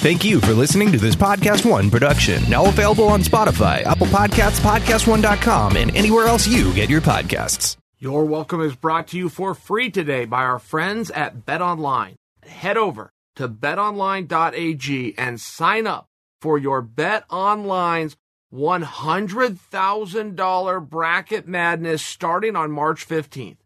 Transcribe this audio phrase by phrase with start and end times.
[0.00, 4.58] Thank you for listening to this Podcast One production, now available on Spotify, Apple Podcasts,
[4.60, 7.76] PodcastOne.com, and anywhere else you get your podcasts.
[7.98, 12.16] You're Welcome is brought to you for free today by our friends at Bet Online.
[12.44, 16.06] Head over to betonline.ag and sign up
[16.40, 18.16] for your Bet Online's
[18.54, 23.58] $100,000 bracket madness starting on March 15th.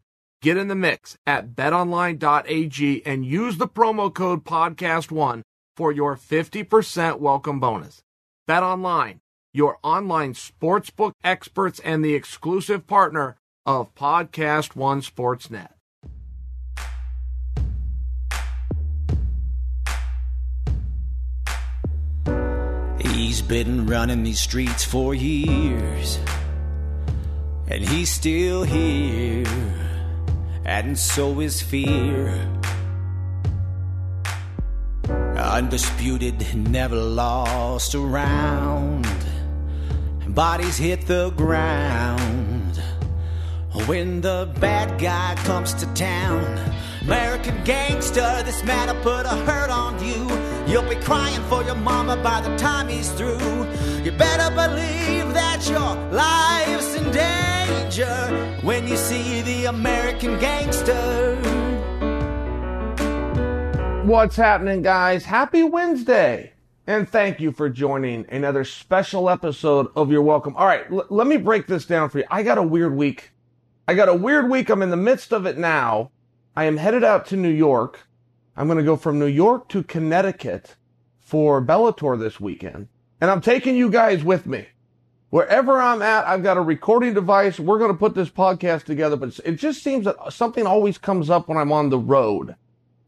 [0.43, 5.45] Get in the mix at betonline.ag and use the promo code podcast1
[5.77, 8.03] for your 50% welcome bonus.
[8.47, 9.21] Bet Online,
[9.53, 15.71] your online sportsbook experts and the exclusive partner of Podcast One Sportsnet.
[22.99, 26.19] He's been running these streets for years,
[27.69, 29.47] and he's still here,
[30.65, 32.51] and so is fear.
[35.45, 39.07] Undisputed, never lost around.
[40.27, 42.83] Bodies hit the ground
[43.87, 46.43] when the bad guy comes to town.
[47.03, 50.27] American gangster, this man will put a hurt on you.
[50.67, 53.67] You'll be crying for your mama by the time he's through.
[54.03, 61.64] You better believe that your life's in danger when you see the American gangster.
[64.05, 65.25] What's happening, guys?
[65.25, 66.53] Happy Wednesday!
[66.87, 70.55] And thank you for joining another special episode of You're Welcome.
[70.57, 72.27] All right, l- let me break this down for you.
[72.31, 73.31] I got a weird week.
[73.89, 74.69] I got a weird week.
[74.69, 76.11] I'm in the midst of it now.
[76.55, 78.07] I am headed out to New York.
[78.59, 80.77] I'm going to go from New York to Connecticut
[81.19, 82.89] for Bellator this weekend.
[83.23, 84.67] And I'm taking you guys with me.
[85.31, 87.59] Wherever I'm at, I've got a recording device.
[87.59, 91.31] We're going to put this podcast together, but it just seems that something always comes
[91.31, 92.55] up when I'm on the road.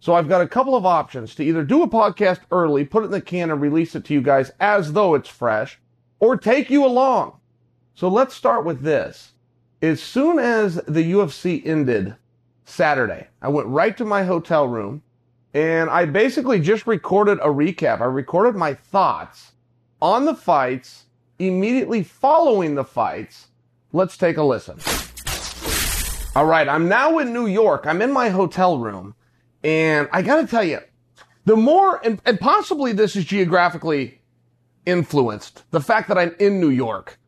[0.01, 3.07] So I've got a couple of options to either do a podcast early, put it
[3.07, 5.79] in the can and release it to you guys as though it's fresh,
[6.21, 7.39] or take you along.
[7.95, 9.33] So let's start with this.
[9.83, 12.15] As soon as the UFC ended
[12.65, 15.03] Saturday, I went right to my hotel room
[15.55, 18.01] and I basically just recorded a recap.
[18.01, 19.53] I recorded my thoughts
[20.03, 21.07] on the fights
[21.39, 23.49] immediately following the fights.
[23.93, 24.79] Let's take a listen.
[26.37, 27.87] All right, I'm now in New York.
[27.87, 29.15] I'm in my hotel room.
[29.67, 30.79] And I got to tell you,
[31.45, 34.21] the more, and, and, possibly this is geographically
[34.87, 37.19] influenced, the fact that I'm in New York.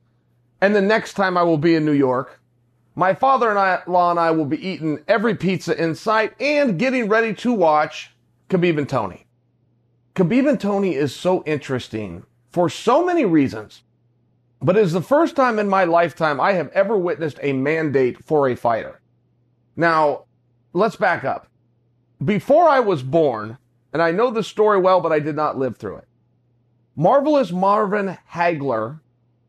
[0.60, 2.41] And the next time I will be in New York,
[2.94, 7.53] my father-in-law and I will be eating every pizza in sight and getting ready to
[7.53, 8.15] watch
[8.50, 9.27] Khabib and Tony.
[10.15, 13.82] Khabib and Tony is so interesting for so many reasons,
[14.62, 18.25] but it is the first time in my lifetime I have ever witnessed a mandate
[18.25, 19.00] for a fighter.
[19.75, 20.27] Now,
[20.72, 21.47] let's back up
[22.25, 23.59] before I was born,
[23.93, 26.09] and I know the story well, but I did not live through it.
[26.97, 29.01] Marvelous Marvin Hagler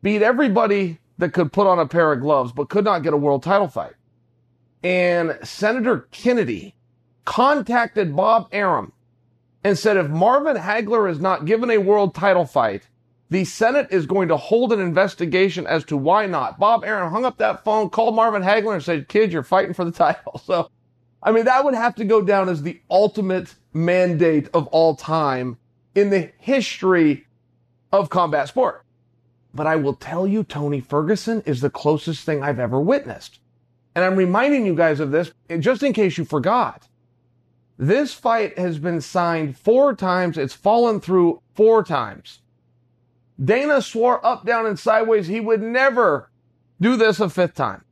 [0.02, 3.18] beat everybody that could put on a pair of gloves, but could not get a
[3.18, 3.94] world title fight.
[4.82, 6.74] And Senator Kennedy
[7.24, 8.92] contacted Bob Arum
[9.62, 12.88] and said if Marvin Hagler is not given a world title fight,
[13.28, 16.58] the Senate is going to hold an investigation as to why not.
[16.58, 19.84] Bob Arum hung up that phone, called Marvin Hagler and said, kid, you're fighting for
[19.84, 20.40] the title.
[20.44, 20.70] So
[21.22, 25.58] I mean, that would have to go down as the ultimate mandate of all time
[25.94, 27.26] in the history
[27.92, 28.84] of combat sport.
[29.52, 33.40] But I will tell you, Tony Ferguson is the closest thing I've ever witnessed.
[33.94, 36.86] And I'm reminding you guys of this just in case you forgot.
[37.76, 40.38] This fight has been signed four times.
[40.38, 42.40] It's fallen through four times.
[43.42, 46.30] Dana swore up, down, and sideways he would never
[46.80, 47.84] do this a fifth time.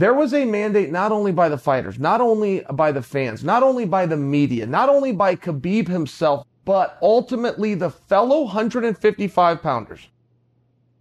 [0.00, 3.62] There was a mandate not only by the fighters, not only by the fans, not
[3.62, 10.08] only by the media, not only by Khabib himself, but ultimately the fellow 155 pounders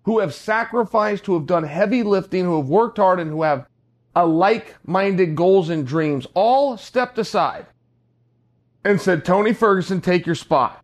[0.04, 3.68] who have sacrificed, who have done heavy lifting, who have worked hard, and who have
[4.18, 7.68] a like-minded goals and dreams, all stepped aside
[8.84, 10.84] and said, Tony Ferguson, take your spot.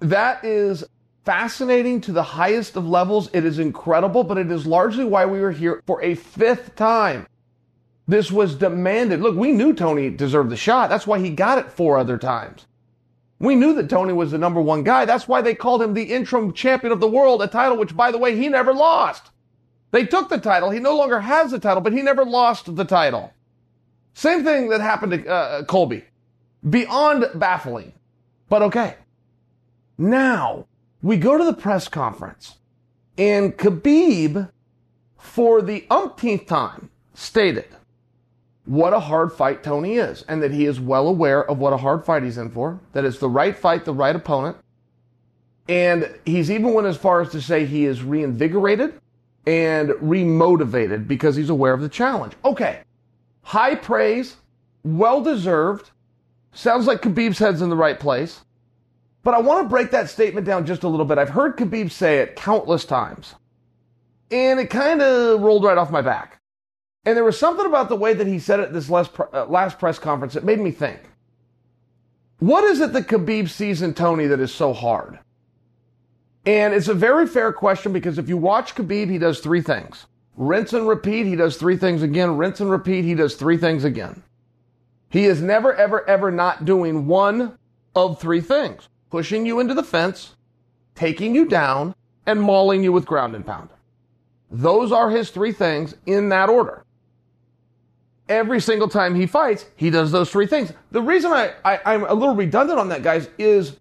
[0.00, 0.82] That is
[1.26, 3.28] fascinating to the highest of levels.
[3.32, 7.26] It is incredible, but it is largely why we were here for a fifth time.
[8.08, 9.20] This was demanded.
[9.20, 10.88] Look, we knew Tony deserved the shot.
[10.88, 12.66] That's why he got it four other times.
[13.40, 15.04] We knew that Tony was the number one guy.
[15.04, 18.12] That's why they called him the interim champion of the world, a title which, by
[18.12, 19.30] the way, he never lost.
[19.90, 20.70] They took the title.
[20.70, 23.32] He no longer has the title, but he never lost the title.
[24.14, 26.04] Same thing that happened to uh, Colby.
[26.68, 27.92] Beyond baffling.
[28.48, 28.94] But okay.
[29.98, 30.66] Now,
[31.06, 32.56] we go to the press conference,
[33.16, 34.50] and Khabib,
[35.16, 37.68] for the umpteenth time, stated
[38.64, 41.76] what a hard fight Tony is, and that he is well aware of what a
[41.76, 44.56] hard fight he's in for, that it's the right fight, the right opponent,
[45.68, 49.00] And he's even went as far as to say he is reinvigorated
[49.46, 52.34] and remotivated because he's aware of the challenge.
[52.44, 52.80] Okay.
[53.42, 54.36] High praise,
[54.82, 55.90] well deserved.
[56.52, 58.40] Sounds like Khabib's head's in the right place.
[59.26, 61.18] But I want to break that statement down just a little bit.
[61.18, 63.34] I've heard Khabib say it countless times.
[64.30, 66.38] And it kind of rolled right off my back.
[67.04, 69.80] And there was something about the way that he said it this last, uh, last
[69.80, 71.00] press conference that made me think.
[72.38, 75.18] What is it that Khabib sees in Tony that is so hard?
[76.44, 80.06] And it's a very fair question because if you watch Khabib, he does three things.
[80.36, 82.36] Rinse and repeat, he does three things again.
[82.36, 84.22] Rinse and repeat, he does three things again.
[85.08, 87.58] He is never, ever, ever not doing one
[87.96, 90.34] of three things pushing you into the fence,
[90.94, 91.94] taking you down,
[92.26, 93.70] and mauling you with ground and pound.
[94.50, 96.84] Those are his three things in that order.
[98.28, 100.70] Every single time he fights, he does those three things.
[100.90, 103.78] The reason I, I, am a little redundant on that, guys, is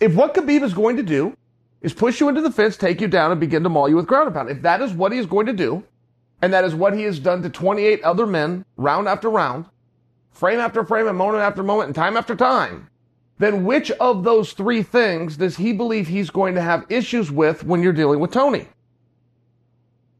[0.00, 1.36] if what Khabib is going to do
[1.82, 4.06] is push you into the fence, take you down, and begin to maul you with
[4.06, 5.84] ground and pound, if that is what he is going to do,
[6.40, 9.66] and that is what he has done to 28 other men, round after round,
[10.30, 12.88] frame after frame, and moment after moment, and time after time,
[13.40, 17.64] then which of those three things does he believe he's going to have issues with
[17.64, 18.68] when you're dealing with Tony?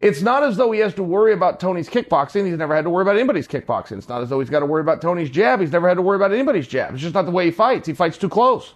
[0.00, 2.46] It's not as though he has to worry about Tony's kickboxing.
[2.46, 3.99] He's never had to worry about anybody's kickboxing.
[3.99, 5.61] It's not as though he's got to worry about Tony's jab.
[5.61, 6.94] He's never had to worry about anybody's jab.
[6.94, 7.87] It's just not the way he fights.
[7.87, 8.72] He fights too close.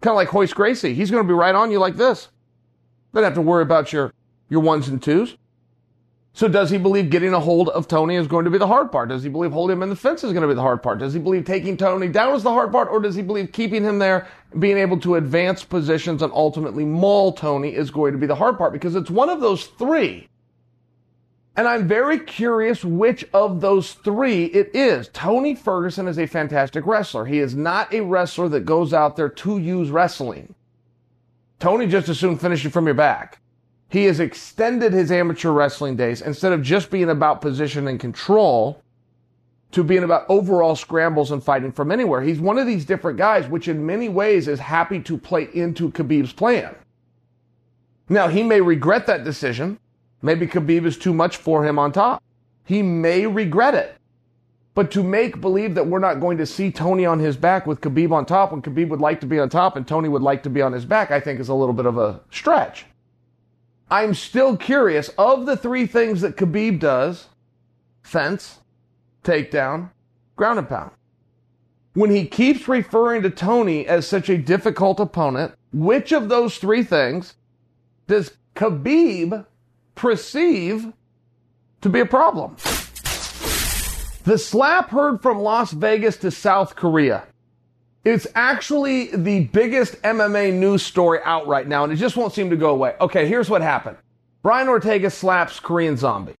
[0.00, 0.94] Kind of like Royce Gracie.
[0.94, 2.28] He's going to be right on you like this.
[3.12, 4.14] Don't have to worry about your,
[4.48, 5.36] your ones and twos.
[6.32, 8.92] So does he believe getting a hold of Tony is going to be the hard
[8.92, 9.08] part?
[9.08, 10.98] Does he believe holding him in the fence is going to be the hard part?
[10.98, 12.88] Does he believe taking Tony down is the hard part?
[12.88, 14.28] Or does he believe keeping him there,
[14.58, 18.56] being able to advance positions and ultimately maul Tony is going to be the hard
[18.56, 18.72] part?
[18.72, 20.28] Because it's one of those three.
[21.56, 25.08] And I'm very curious which of those three it is.
[25.12, 27.26] Tony Ferguson is a fantastic wrestler.
[27.26, 30.54] He is not a wrestler that goes out there to use wrestling.
[31.58, 33.40] Tony just as soon finish you from your back.
[33.90, 38.80] He has extended his amateur wrestling days instead of just being about position and control
[39.72, 42.22] to being about overall scrambles and fighting from anywhere.
[42.22, 45.90] He's one of these different guys, which in many ways is happy to play into
[45.90, 46.74] Khabib's plan.
[48.08, 49.78] Now, he may regret that decision.
[50.22, 52.22] Maybe Khabib is too much for him on top.
[52.64, 53.96] He may regret it.
[54.74, 57.80] But to make believe that we're not going to see Tony on his back with
[57.80, 60.44] Khabib on top when Khabib would like to be on top and Tony would like
[60.44, 62.86] to be on his back, I think is a little bit of a stretch.
[63.90, 67.26] I'm still curious of the three things that Khabib does
[68.02, 68.58] fence,
[69.24, 69.90] takedown,
[70.36, 70.92] ground and pound.
[71.94, 76.84] When he keeps referring to Tony as such a difficult opponent, which of those three
[76.84, 77.34] things
[78.06, 79.44] does Khabib
[79.96, 80.92] perceive
[81.80, 82.56] to be a problem?
[84.24, 87.24] The slap heard from Las Vegas to South Korea.
[88.04, 92.48] It's actually the biggest MMA news story out right now, and it just won't seem
[92.48, 92.94] to go away.
[93.00, 93.98] Okay, here's what happened
[94.42, 96.34] Brian Ortega slaps Korean Zombie.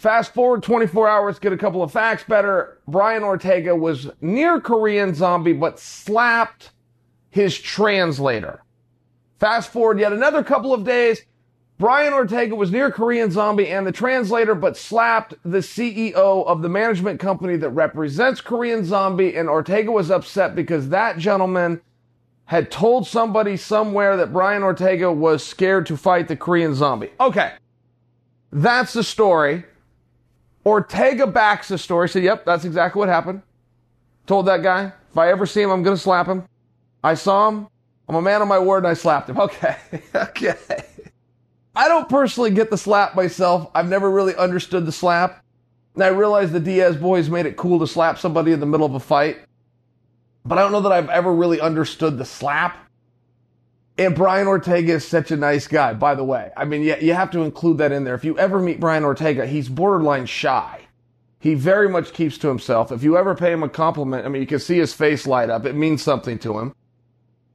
[0.00, 2.78] Fast forward 24 hours, get a couple of facts better.
[2.86, 6.70] Brian Ortega was near Korean Zombie, but slapped
[7.30, 8.62] his translator.
[9.40, 11.22] Fast forward yet another couple of days,
[11.78, 16.68] Brian Ortega was near Korean Zombie and the translator, but slapped the CEO of the
[16.68, 19.36] management company that represents Korean Zombie.
[19.36, 21.80] And Ortega was upset because that gentleman
[22.46, 27.10] had told somebody somewhere that Brian Ortega was scared to fight the Korean Zombie.
[27.20, 27.52] Okay.
[28.50, 29.64] That's the story.
[30.66, 32.08] Ortega backs the story.
[32.08, 33.42] Said, yep, that's exactly what happened.
[34.26, 36.44] Told that guy, if I ever see him, I'm going to slap him.
[37.04, 37.68] I saw him.
[38.08, 39.38] I'm a man of my word and I slapped him.
[39.38, 39.76] Okay.
[40.14, 40.56] okay.
[41.78, 43.70] I don't personally get the slap myself.
[43.72, 45.44] I've never really understood the slap.
[45.94, 48.84] And I realize the Diaz boys made it cool to slap somebody in the middle
[48.84, 49.38] of a fight.
[50.44, 52.76] But I don't know that I've ever really understood the slap.
[53.96, 56.50] And Brian Ortega is such a nice guy, by the way.
[56.56, 58.16] I mean, yeah, you have to include that in there.
[58.16, 60.80] If you ever meet Brian Ortega, he's borderline shy.
[61.38, 62.90] He very much keeps to himself.
[62.90, 65.48] If you ever pay him a compliment, I mean, you can see his face light
[65.48, 65.64] up.
[65.64, 66.74] It means something to him.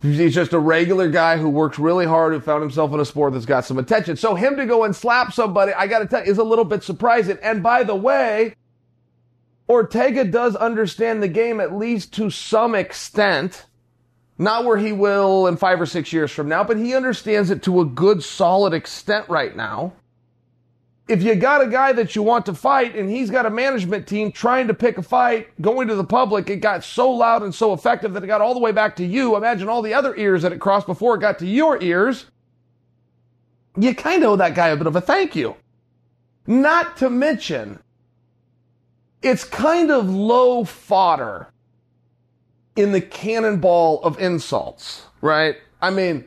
[0.03, 3.31] He's just a regular guy who works really hard, who found himself in a sport
[3.31, 4.17] that's got some attention.
[4.17, 6.65] So him to go and slap somebody, I got to tell you, is a little
[6.65, 7.37] bit surprising.
[7.41, 8.55] And by the way,
[9.69, 13.65] Ortega does understand the game at least to some extent.
[14.37, 17.63] Not where he will in five or six years from now, but he understands it
[17.63, 19.93] to a good, solid extent right now
[21.07, 24.07] if you got a guy that you want to fight and he's got a management
[24.07, 27.53] team trying to pick a fight, going to the public, it got so loud and
[27.53, 29.35] so effective that it got all the way back to you.
[29.35, 32.27] Imagine all the other ears that it crossed before it got to your ears.
[33.77, 35.55] You kind of owe that guy a bit of a thank you.
[36.47, 37.79] Not to mention,
[39.21, 41.49] it's kind of low fodder
[42.75, 45.57] in the cannonball of insults, right?
[45.81, 46.25] I mean,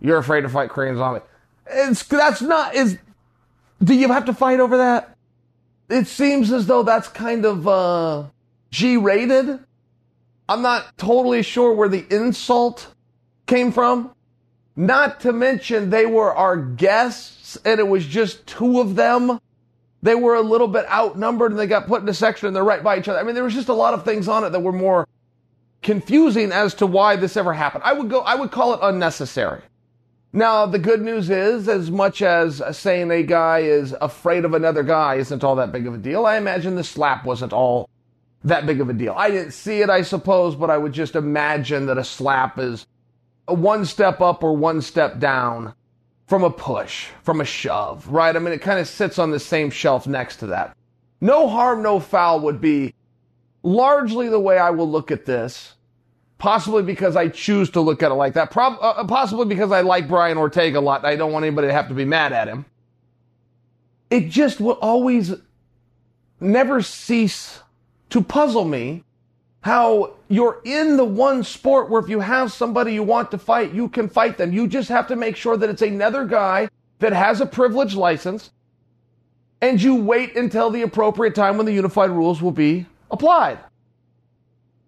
[0.00, 1.20] You're afraid to fight Korean Zombie.
[1.66, 2.98] It's that's not is.
[3.82, 5.16] Do you have to fight over that?
[5.88, 8.24] It seems as though that's kind of uh,
[8.70, 9.60] G-rated.
[10.48, 12.94] I'm not totally sure where the insult
[13.46, 14.12] came from.
[14.74, 19.40] Not to mention they were our guests and it was just two of them.
[20.02, 22.64] They were a little bit outnumbered and they got put in a section and they're
[22.64, 23.18] right by each other.
[23.18, 25.08] I mean, there was just a lot of things on it that were more
[25.82, 27.84] confusing as to why this ever happened.
[27.84, 29.62] I would go, I would call it unnecessary.
[30.32, 34.82] Now, the good news is, as much as saying a guy is afraid of another
[34.82, 37.88] guy isn't all that big of a deal, I imagine the slap wasn't all
[38.44, 39.14] that big of a deal.
[39.16, 42.86] I didn't see it, I suppose, but I would just imagine that a slap is
[43.46, 45.74] one step up or one step down
[46.26, 48.34] from a push, from a shove, right?
[48.34, 50.76] I mean, it kind of sits on the same shelf next to that.
[51.20, 52.94] No harm, no foul would be
[53.62, 55.75] largely the way I will look at this.
[56.38, 58.50] Possibly because I choose to look at it like that.
[58.50, 61.72] Prob- uh, possibly because I like Brian Ortega a lot I don't want anybody to
[61.72, 62.66] have to be mad at him.
[64.10, 65.34] It just will always
[66.38, 67.60] never cease
[68.10, 69.02] to puzzle me
[69.62, 73.72] how you're in the one sport where if you have somebody you want to fight,
[73.72, 74.52] you can fight them.
[74.52, 76.68] You just have to make sure that it's another guy
[77.00, 78.50] that has a privileged license
[79.60, 83.58] and you wait until the appropriate time when the unified rules will be applied.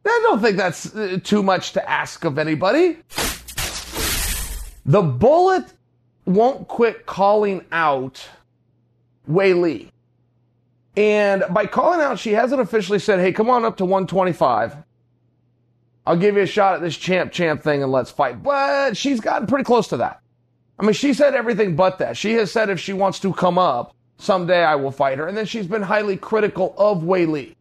[0.05, 2.99] I don't think that's uh, too much to ask of anybody.
[4.87, 5.67] The bullet
[6.25, 8.27] won't quit calling out
[9.29, 9.91] Weili.
[10.97, 14.77] And by calling out, she hasn't officially said, hey, come on up to 125.
[16.07, 18.43] I'll give you a shot at this champ champ thing and let's fight.
[18.43, 20.23] But she's gotten pretty close to that.
[20.79, 22.17] I mean, she said everything but that.
[22.17, 25.27] She has said if she wants to come up, someday I will fight her.
[25.27, 27.55] And then she's been highly critical of Weili.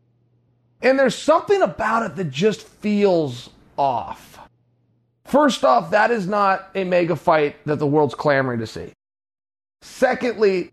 [0.82, 4.40] And there's something about it that just feels off.
[5.26, 8.94] First off, that is not a mega fight that the world's clamoring to see.
[9.82, 10.72] Secondly,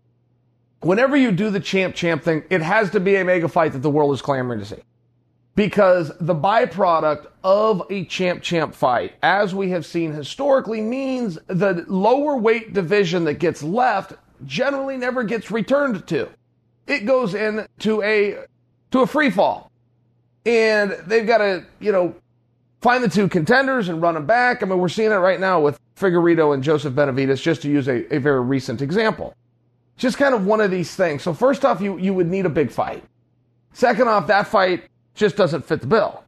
[0.79, 3.79] whenever you do the champ champ thing, it has to be a mega fight that
[3.79, 4.81] the world is clamoring to see.
[5.55, 11.85] Because the byproduct of a champ champ fight, as we have seen historically, means the
[11.87, 14.13] lower weight division that gets left
[14.45, 16.29] generally never gets returned to.
[16.87, 18.45] It goes into a
[18.91, 19.71] to a free fall.
[20.45, 22.15] And they've got to, you know,
[22.81, 24.61] find the two contenders and run them back.
[24.61, 27.87] I mean, we're seeing it right now with Figueiredo and Joseph Benavidez, just to use
[27.87, 29.35] a, a very recent example
[29.97, 31.23] just kind of one of these things.
[31.23, 33.03] So first off, you, you would need a big fight.
[33.73, 34.83] Second off, that fight
[35.13, 36.23] just doesn't fit the bill.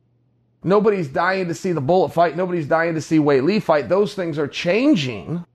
[0.64, 2.36] Nobody's dying to see the bullet fight.
[2.36, 3.90] Nobody's dying to see Weili fight.
[3.90, 5.46] Those things are changing.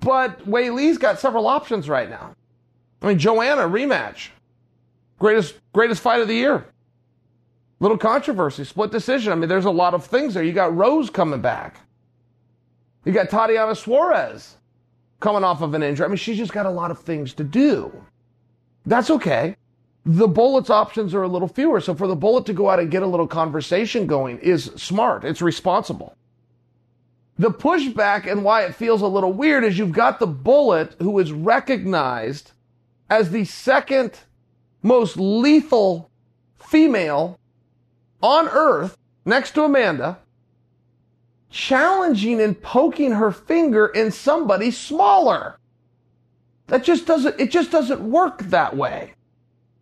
[0.00, 2.34] But Weili's got several options right now.
[3.02, 4.28] I mean, Joanna rematch.
[5.18, 6.66] Greatest, greatest fight of the year.
[7.80, 9.32] Little controversy, split decision.
[9.32, 10.42] I mean, there's a lot of things there.
[10.42, 11.80] You got Rose coming back.
[13.04, 14.56] You got Tatiana Suarez
[15.20, 16.04] coming off of an injury.
[16.04, 17.92] I mean, she's just got a lot of things to do.
[18.84, 19.56] That's okay.
[20.04, 21.80] The bullet's options are a little fewer.
[21.80, 25.24] So for the bullet to go out and get a little conversation going is smart.
[25.24, 26.16] It's responsible.
[27.38, 31.18] The pushback and why it feels a little weird is you've got the bullet who
[31.20, 32.52] is recognized
[33.08, 34.18] as the second
[34.82, 36.10] most lethal
[36.58, 37.38] female
[38.22, 40.18] on earth next to Amanda
[41.50, 45.58] challenging and poking her finger in somebody smaller.
[46.66, 49.14] That just doesn't, it just doesn't work that way.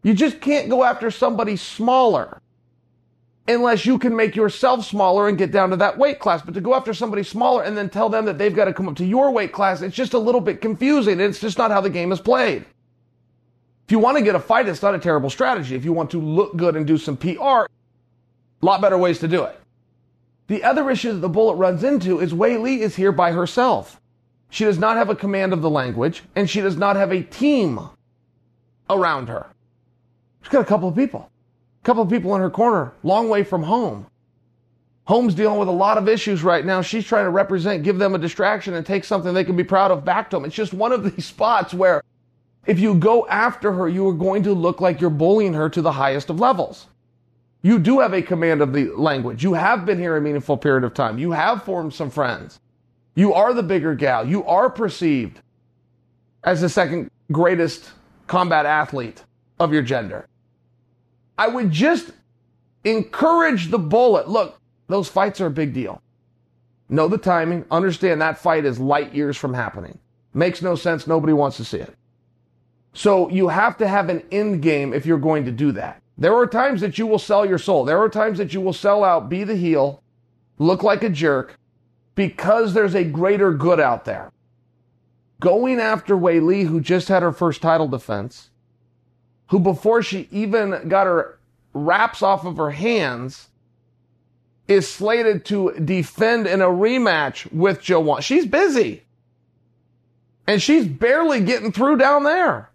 [0.02, 2.40] You just can't go after somebody smaller
[3.48, 6.42] unless you can make yourself smaller and get down to that weight class.
[6.42, 8.88] But to go after somebody smaller and then tell them that they've got to come
[8.88, 11.18] up to your weight class, it's just a little bit confusing.
[11.18, 12.64] It's just not how the game is played.
[13.86, 15.74] If you want to get a fight, it's not a terrible strategy.
[15.74, 17.66] If you want to look good and do some PR,
[18.62, 19.58] a lot better ways to do it.
[20.48, 24.00] The other issue that the bullet runs into is Weili is here by herself.
[24.48, 27.22] She does not have a command of the language, and she does not have a
[27.22, 27.80] team
[28.88, 29.46] around her.
[30.42, 31.28] She's got a couple of people,
[31.82, 34.06] a couple of people in her corner, long way from home.
[35.04, 36.82] Home's dealing with a lot of issues right now.
[36.82, 39.90] She's trying to represent, give them a distraction, and take something they can be proud
[39.90, 40.44] of back to them.
[40.44, 42.02] It's just one of these spots where
[42.66, 45.82] if you go after her, you are going to look like you're bullying her to
[45.82, 46.86] the highest of levels.
[47.66, 49.42] You do have a command of the language.
[49.42, 51.18] You have been here a meaningful period of time.
[51.18, 52.60] You have formed some friends.
[53.16, 54.24] You are the bigger gal.
[54.24, 55.40] You are perceived
[56.44, 57.90] as the second greatest
[58.28, 59.24] combat athlete
[59.58, 60.28] of your gender.
[61.36, 62.12] I would just
[62.84, 64.28] encourage the bullet.
[64.28, 66.00] Look, those fights are a big deal.
[66.88, 67.64] Know the timing.
[67.72, 69.98] Understand that fight is light years from happening.
[70.34, 71.08] Makes no sense.
[71.08, 71.96] Nobody wants to see it.
[72.92, 76.00] So you have to have an end game if you're going to do that.
[76.18, 77.84] There are times that you will sell your soul.
[77.84, 80.02] There are times that you will sell out, be the heel,
[80.58, 81.58] look like a jerk,
[82.14, 84.32] because there's a greater good out there.
[85.40, 88.48] Going after Weili, who just had her first title defense,
[89.48, 91.38] who before she even got her
[91.74, 93.48] wraps off of her hands,
[94.66, 98.22] is slated to defend in a rematch with Joanna.
[98.22, 99.04] She's busy.
[100.46, 102.70] And she's barely getting through down there.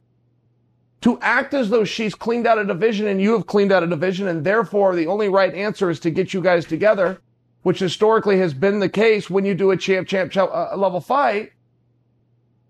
[1.01, 3.87] To act as though she's cleaned out a division and you have cleaned out a
[3.87, 7.19] division, and therefore the only right answer is to get you guys together,
[7.63, 11.01] which historically has been the case when you do a champ champ, champ uh, level
[11.01, 11.53] fight,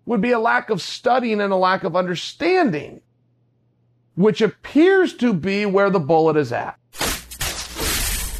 [0.06, 3.02] would be a lack of studying and a lack of understanding,
[4.14, 6.78] which appears to be where the bullet is at.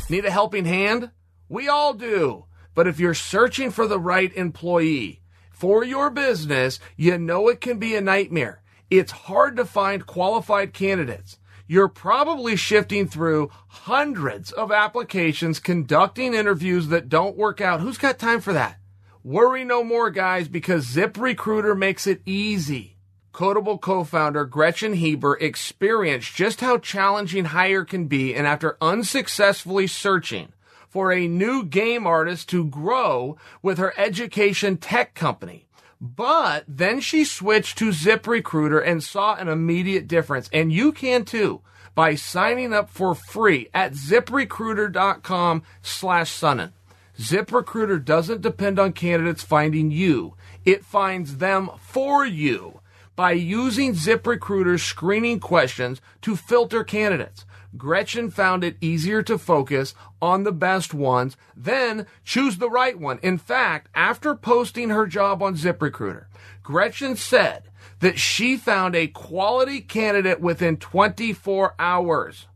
[0.09, 1.11] Need a helping hand?
[1.49, 2.47] We all do.
[2.75, 5.21] But if you're searching for the right employee
[5.51, 8.62] for your business, you know it can be a nightmare.
[8.93, 11.39] It's hard to find qualified candidates.
[11.67, 17.81] You're probably shifting through hundreds of applications, conducting interviews that don't work out.
[17.81, 18.77] Who's got time for that?
[19.25, 22.99] Worry no more, guys, because ZipRecruiter makes it easy.
[23.33, 30.53] Kodable co-founder Gretchen Huebner experienced just how challenging hire can be and after unsuccessfully searching
[30.91, 35.67] for a new game artist to grow with her education tech company.
[36.05, 40.51] But then she switched to ZipRecruiter and saw an immediate difference.
[40.53, 41.61] And you can too
[41.95, 46.73] by signing up for free at ziprecruiter.com slash Sonnen.
[47.21, 50.35] ZipRecruiter doesn't depend on candidates finding you.
[50.65, 52.81] It finds them for you
[53.15, 57.47] by using ZipRecruiter's screening questions to filter candidates.
[57.77, 63.19] Gretchen found it easier to focus on the best ones, then choose the right one.
[63.23, 66.27] In fact, after posting her job on ZipRecruiter,
[66.63, 67.65] Gretchen said
[68.01, 72.47] that she found a quality candidate within 24 hours.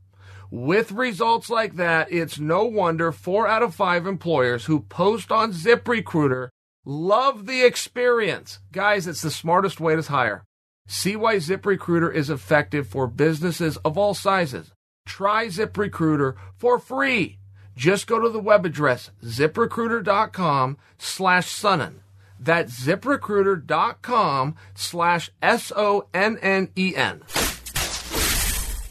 [0.50, 5.52] With results like that, it's no wonder four out of five employers who post on
[5.52, 6.48] ZipRecruiter
[6.84, 8.60] love the experience.
[8.70, 10.44] Guys, it's the smartest way to hire.
[10.86, 14.70] See why ZipRecruiter is effective for businesses of all sizes.
[15.06, 17.38] Try ZipRecruiter for free.
[17.74, 22.00] Just go to the web address ziprecruiter.com slash Sonnen.
[22.38, 27.22] That's ziprecruiter.com slash S O N N E N.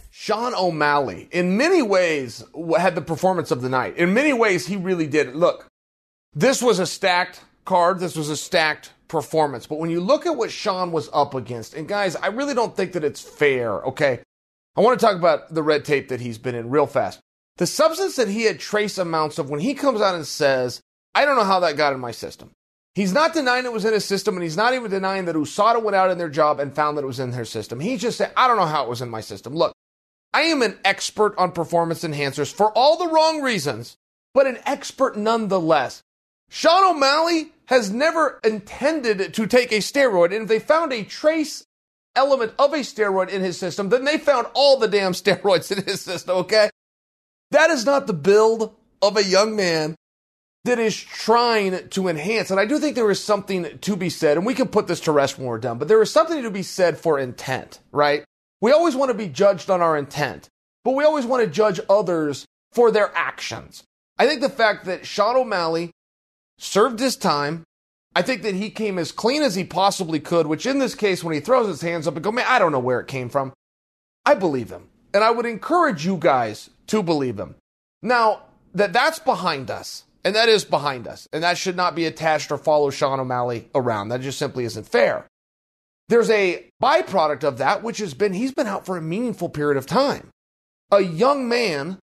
[0.10, 2.44] Sean O'Malley, in many ways,
[2.80, 3.96] had the performance of the night.
[3.98, 5.36] In many ways, he really did.
[5.36, 5.68] Look,
[6.34, 8.00] this was a stacked card.
[8.00, 9.68] This was a stacked performance.
[9.68, 12.76] But when you look at what Sean was up against, and guys, I really don't
[12.76, 14.22] think that it's fair, okay?
[14.76, 17.20] I want to talk about the red tape that he's been in real fast.
[17.58, 20.82] The substance that he had trace amounts of when he comes out and says,
[21.14, 22.52] I don't know how that got in my system.
[22.94, 25.84] He's not denying it was in his system, and he's not even denying that USADA
[25.84, 27.80] went out in their job and found that it was in their system.
[27.80, 29.54] He just said, I don't know how it was in my system.
[29.54, 29.74] Look,
[30.34, 33.98] I am an expert on performance enhancers for all the wrong reasons,
[34.34, 36.04] but an expert nonetheless.
[36.50, 41.65] Sean O'Malley has never intended to take a steroid, and if they found a trace
[42.16, 45.84] element of a steroid in his system, then they found all the damn steroids in
[45.84, 46.70] his system, okay?
[47.52, 49.96] That is not the build of a young man
[50.66, 52.50] that is trying to enhance.
[52.50, 55.00] And I do think there is something to be said, and we can put this
[55.02, 58.26] to rest when we're done, but there is something to be said for intent, right?
[58.62, 60.50] We always want to be judged on our intent,
[60.84, 63.84] but we always want to judge others for their actions.
[64.18, 65.92] I think the fact that Sean O'Malley
[66.58, 67.64] served his time,
[68.16, 71.24] I think that he came as clean as he possibly could, which in this case,
[71.24, 73.28] when he throws his hands up and go, man, I don't know where it came
[73.28, 73.52] from.
[74.26, 74.88] I believe him.
[75.14, 77.56] And I would encourage you guys to believe him.
[78.02, 82.06] Now, that that's behind us, and that is behind us, and that should not be
[82.06, 84.10] attached or follow Sean O'Malley around.
[84.10, 85.28] That just simply isn't fair.
[86.08, 89.78] There's a byproduct of that, which has been he's been out for a meaningful period
[89.78, 90.30] of time.
[90.92, 92.00] A young man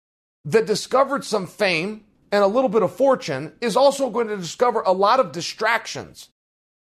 [0.45, 4.81] that discovered some fame and a little bit of fortune is also going to discover
[4.81, 6.29] a lot of distractions.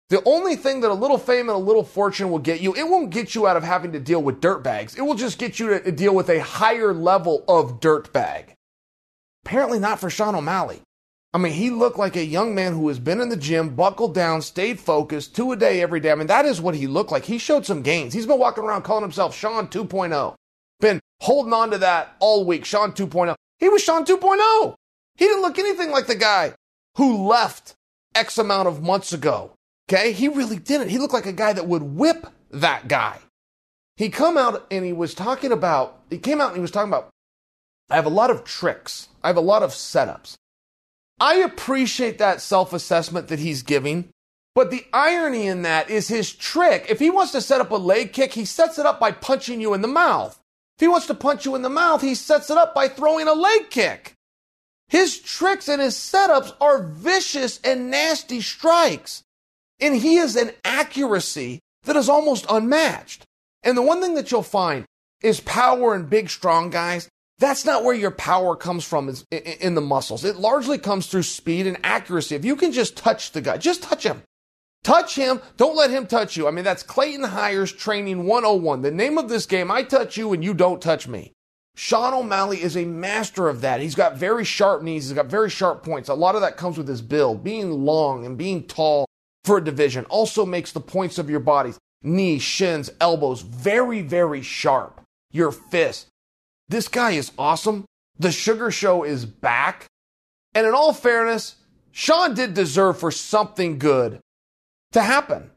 [0.10, 2.88] The only thing that a little fame and a little fortune will get you, it
[2.88, 4.96] won't get you out of having to deal with dirt bags.
[4.96, 8.54] It will just get you to deal with a higher level of dirt bag.
[9.44, 10.82] Apparently not for Sean O'Malley.
[11.34, 14.14] I mean, he looked like a young man who has been in the gym, buckled
[14.14, 16.12] down, stayed focused, two a day every day.
[16.12, 17.26] I mean, that is what he looked like.
[17.26, 18.14] He showed some gains.
[18.14, 20.36] He's been walking around calling himself Sean 2.0.
[20.80, 22.64] Been holding on to that all week.
[22.64, 23.36] Sean 2.0.
[23.60, 24.76] He was Sean 2.0.
[25.16, 26.54] He didn't look anything like the guy
[26.98, 27.76] who left
[28.14, 29.52] X amount of months ago.
[29.90, 30.12] Okay?
[30.12, 30.90] He really didn't.
[30.90, 33.20] He looked like a guy that would whip that guy.
[33.98, 36.90] He come out and he was talking about, he came out and he was talking
[36.90, 37.10] about,
[37.90, 39.10] I have a lot of tricks.
[39.24, 40.36] I have a lot of setups.
[41.20, 44.10] I appreciate that self assessment that he's giving,
[44.54, 46.88] but the irony in that is his trick.
[46.90, 49.62] If he wants to set up a leg kick, he sets it up by punching
[49.62, 50.38] you in the mouth.
[50.78, 53.30] If he wants to punch you in the mouth, he sets it up by throwing
[53.30, 54.15] a leg kick.
[54.96, 59.24] His tricks and his setups are vicious and nasty strikes.
[59.82, 63.26] And he has an accuracy that is almost unmatched.
[63.62, 64.86] And the one thing that you'll find
[65.22, 67.10] is power and big, strong guys.
[67.40, 70.24] That's not where your power comes from is in the muscles.
[70.24, 72.36] It largely comes through speed and accuracy.
[72.36, 74.24] If you can just touch the guy, just touch him.
[74.86, 75.42] Touch him.
[75.58, 76.48] Don't let him touch you.
[76.48, 78.82] I mean, that's Clayton Hires Training 101.
[78.82, 81.34] The name of this game, I touch you and you don't touch me.
[81.76, 83.82] Sean O'Malley is a master of that.
[83.82, 85.10] He's got very sharp knees.
[85.10, 86.08] He's got very sharp points.
[86.08, 87.44] A lot of that comes with his build.
[87.44, 89.06] Being long and being tall
[89.44, 94.42] for a division also makes the points of your bodies, knees, shins, elbows, very, very
[94.42, 95.02] sharp.
[95.32, 96.08] Your fists.
[96.70, 97.84] This guy is awesome.
[98.18, 99.86] The Sugar Show is back.
[100.54, 101.56] And in all fairness,
[101.92, 104.22] Sean did deserve for something good
[104.94, 105.52] to happen.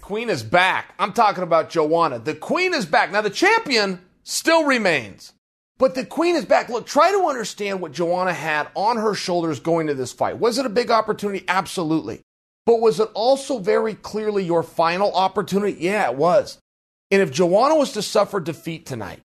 [0.00, 0.92] Queen is back.
[0.98, 2.18] I'm talking about Joanna.
[2.18, 3.12] The Queen is back.
[3.12, 5.32] Now, the champion still remains.
[5.78, 6.68] But the queen is back.
[6.68, 10.38] Look, try to understand what Joanna had on her shoulders going to this fight.
[10.38, 11.44] Was it a big opportunity?
[11.48, 12.20] Absolutely.
[12.66, 15.76] But was it also very clearly your final opportunity?
[15.80, 16.58] Yeah, it was.
[17.10, 19.20] And if Joanna was to suffer defeat tonight,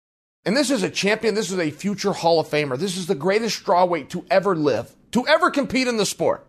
[0.45, 3.15] and this is a champion, this is a future Hall of Famer, this is the
[3.15, 6.47] greatest strawweight to ever live, to ever compete in the sport.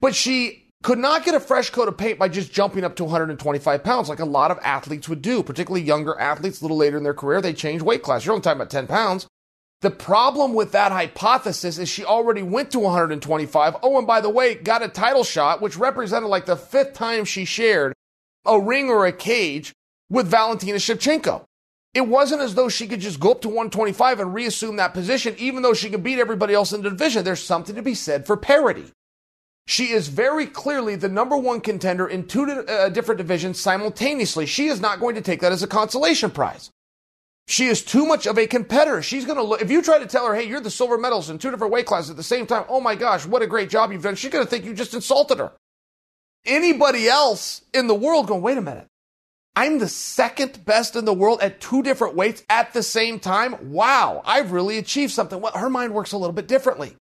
[0.00, 3.04] But she could not get a fresh coat of paint by just jumping up to
[3.04, 6.96] 125 pounds like a lot of athletes would do, particularly younger athletes a little later
[6.96, 7.40] in their career.
[7.40, 8.24] They change weight class.
[8.24, 9.26] You're only talking about 10 pounds.
[9.80, 13.76] The problem with that hypothesis is she already went to 125.
[13.82, 17.24] Oh, and by the way, got a title shot, which represented like the fifth time
[17.24, 17.92] she shared
[18.44, 19.72] a ring or a cage
[20.08, 21.44] with Valentina Shevchenko.
[21.94, 25.34] It wasn't as though she could just go up to 125 and reassume that position,
[25.38, 27.24] even though she could beat everybody else in the division.
[27.24, 28.92] There's something to be said for parity.
[29.66, 34.46] She is very clearly the number one contender in two uh, different divisions simultaneously.
[34.46, 36.70] She is not going to take that as a consolation prize.
[37.46, 39.02] She is too much of a competitor.
[39.02, 41.30] She's going to look, if you try to tell her, hey, you're the silver medalist
[41.30, 43.68] in two different weight classes at the same time, oh my gosh, what a great
[43.68, 45.52] job you've done, she's going to think you just insulted her.
[46.44, 48.86] Anybody else in the world going, wait a minute,
[49.54, 53.72] I'm the second best in the world at two different weights at the same time?
[53.72, 55.40] Wow, I've really achieved something.
[55.40, 56.96] Well, her mind works a little bit differently.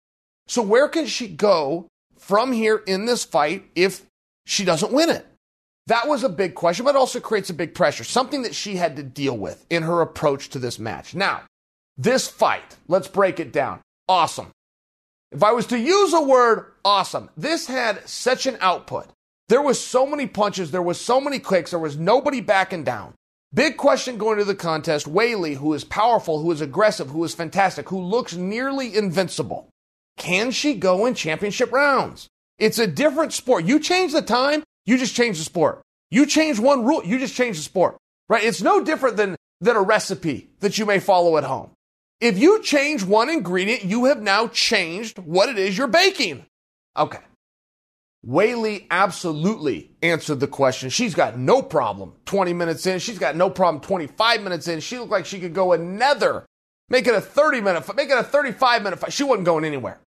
[0.48, 1.88] So where can she go
[2.32, 4.06] from here in this fight if
[4.46, 5.28] she doesn't win it?
[5.88, 8.96] That was a big question, but also creates a big pressure, something that she had
[8.96, 11.14] to deal with in her approach to this match.
[11.14, 11.42] Now,
[11.98, 13.82] this fight, let's break it down.
[14.08, 14.48] Awesome.
[15.34, 19.10] If I was to use a word, awesome, this had such an output.
[19.50, 23.14] There was so many punches, there was so many kicks, there was nobody backing down.
[23.54, 27.36] Big question going to the contest, Weili, who is powerful, who is aggressive, who is
[27.36, 29.68] fantastic, who looks nearly invincible.
[30.22, 32.28] Can she go in championship rounds?
[32.60, 33.66] It's a different sport.
[33.66, 35.82] You change the time, you just change the sport.
[36.12, 37.98] You change one rule, you just change the sport.
[38.30, 38.44] Right?
[38.44, 41.72] It's no different than, than a recipe that you may follow at home.
[42.20, 46.46] If you change one ingredient, you have now changed what it is you're baking.
[46.96, 47.18] Okay.
[48.24, 50.92] Weili absolutely answered the question.
[50.92, 53.00] She's got no problem 20 minutes in.
[53.00, 54.82] She's got no problem 25 minutes in.
[54.82, 56.46] She looked like she could go another,
[56.90, 59.14] make it a 30 minute, make it a 35 minute fight.
[59.14, 60.00] She wasn't going anywhere.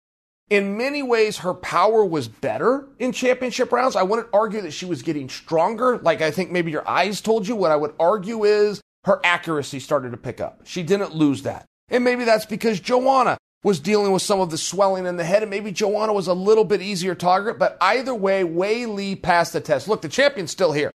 [0.53, 3.95] In many ways, her power was better in championship rounds.
[3.95, 7.47] I wouldn't argue that she was getting stronger, like I think maybe your eyes told
[7.47, 7.55] you.
[7.55, 10.61] What I would argue is her accuracy started to pick up.
[10.65, 11.65] She didn't lose that.
[11.89, 15.41] And maybe that's because Joanna was dealing with some of the swelling in the head,
[15.41, 17.57] and maybe Joanna was a little bit easier target.
[17.57, 19.87] But either way, Weili passed the test.
[19.87, 20.91] Look, the champion's still here.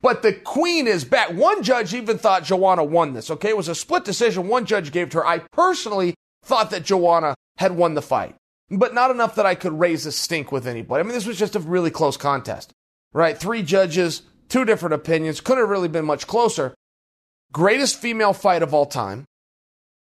[0.00, 1.30] But the queen is back.
[1.30, 3.50] One judge even thought Joanna won this, okay?
[3.50, 5.26] It was a split decision one judge gave to her.
[5.26, 8.34] I personally thought that Joanna had won the fight
[8.70, 11.00] but not enough that I could raise a stink with anybody.
[11.00, 12.72] I mean, this was just a really close contest,
[13.12, 13.36] right?
[13.36, 16.74] Three judges, two different opinions, couldn't have really been much closer.
[17.52, 19.26] Greatest female fight of all time,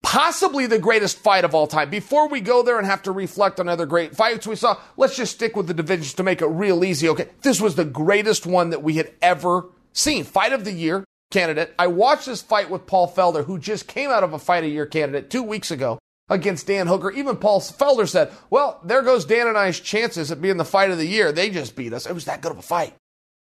[0.03, 1.89] possibly the greatest fight of all time.
[1.89, 5.15] Before we go there and have to reflect on other great fights we saw, let's
[5.15, 7.07] just stick with the divisions to make it real easy.
[7.09, 10.23] Okay, this was the greatest one that we had ever seen.
[10.23, 11.73] Fight of the year candidate.
[11.79, 14.69] I watched this fight with Paul Felder, who just came out of a fight of
[14.69, 17.11] year candidate two weeks ago against Dan Hooker.
[17.11, 20.91] Even Paul Felder said, well, there goes Dan and I's chances at being the fight
[20.91, 21.31] of the year.
[21.31, 22.05] They just beat us.
[22.05, 22.93] It was that good of a fight.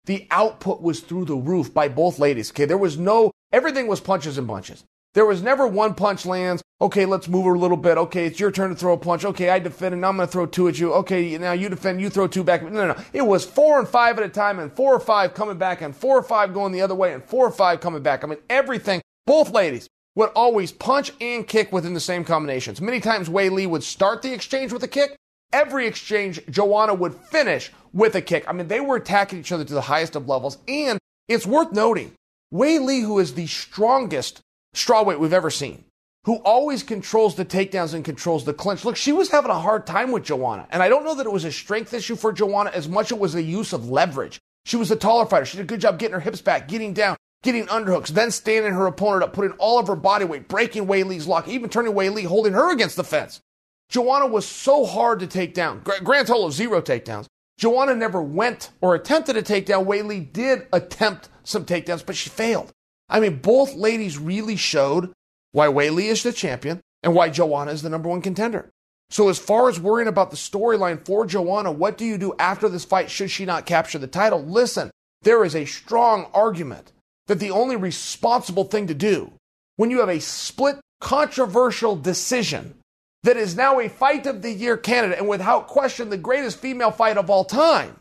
[0.06, 2.52] The output was through the roof by both ladies.
[2.52, 2.66] Okay.
[2.66, 4.84] There was no, everything was punches and bunches.
[5.14, 6.64] There was never one punch lands.
[6.82, 7.98] Okay, let's move a little bit.
[7.98, 9.24] Okay, it's your turn to throw a punch.
[9.24, 10.92] Okay, I defend and now I'm going to throw two at you.
[10.96, 12.64] Okay, now you defend, you throw two back.
[12.64, 13.04] No, no, no.
[13.14, 15.96] It was four and five at a time and four or five coming back and
[15.96, 18.24] four or five going the other way and four or five coming back.
[18.24, 22.82] I mean, everything, both ladies would always punch and kick within the same combinations.
[22.82, 25.16] Many times Weili would start the exchange with a kick.
[25.52, 28.44] Every exchange, Joanna would finish with a kick.
[28.48, 30.58] I mean, they were attacking each other to the highest of levels.
[30.68, 32.14] And it's worth noting,
[32.54, 34.42] Weili, who is the strongest
[34.76, 35.86] strawweight we've ever seen,
[36.26, 38.84] who always controls the takedowns and controls the clinch.
[38.84, 40.68] Look, she was having a hard time with Joanna.
[40.72, 43.12] And I don't know that it was a strength issue for Joanna as much as
[43.14, 44.40] it was a use of leverage.
[44.66, 45.46] She was a taller fighter.
[45.46, 48.74] She did a good job getting her hips back, getting down, getting underhooks, then standing
[48.74, 52.26] her opponent up, putting all of her body weight, breaking Weili's lock, even turning Weili,
[52.26, 53.42] holding her against the fence.
[53.90, 55.82] Joanna was so hard to take down.
[55.82, 57.28] Grand total of zero takedowns.
[57.60, 59.86] Joanna never went or attempted a takedown.
[59.86, 62.72] Weili did attempt some takedowns, but she failed.
[63.10, 65.14] I mean, both ladies really showed
[65.52, 68.72] why Weili is the champion and why Joanna is the number one contender.
[69.10, 72.68] So, as far as worrying about the storyline for Joanna, what do you do after
[72.68, 74.44] this fight should she not capture the title?
[74.44, 74.90] Listen,
[75.22, 76.92] there is a strong argument
[77.28, 79.32] that the only responsible thing to do
[79.78, 82.76] when you have a split controversial decision
[83.24, 86.92] that is now a fight of the year candidate and without question the greatest female
[86.92, 87.96] fight of all time,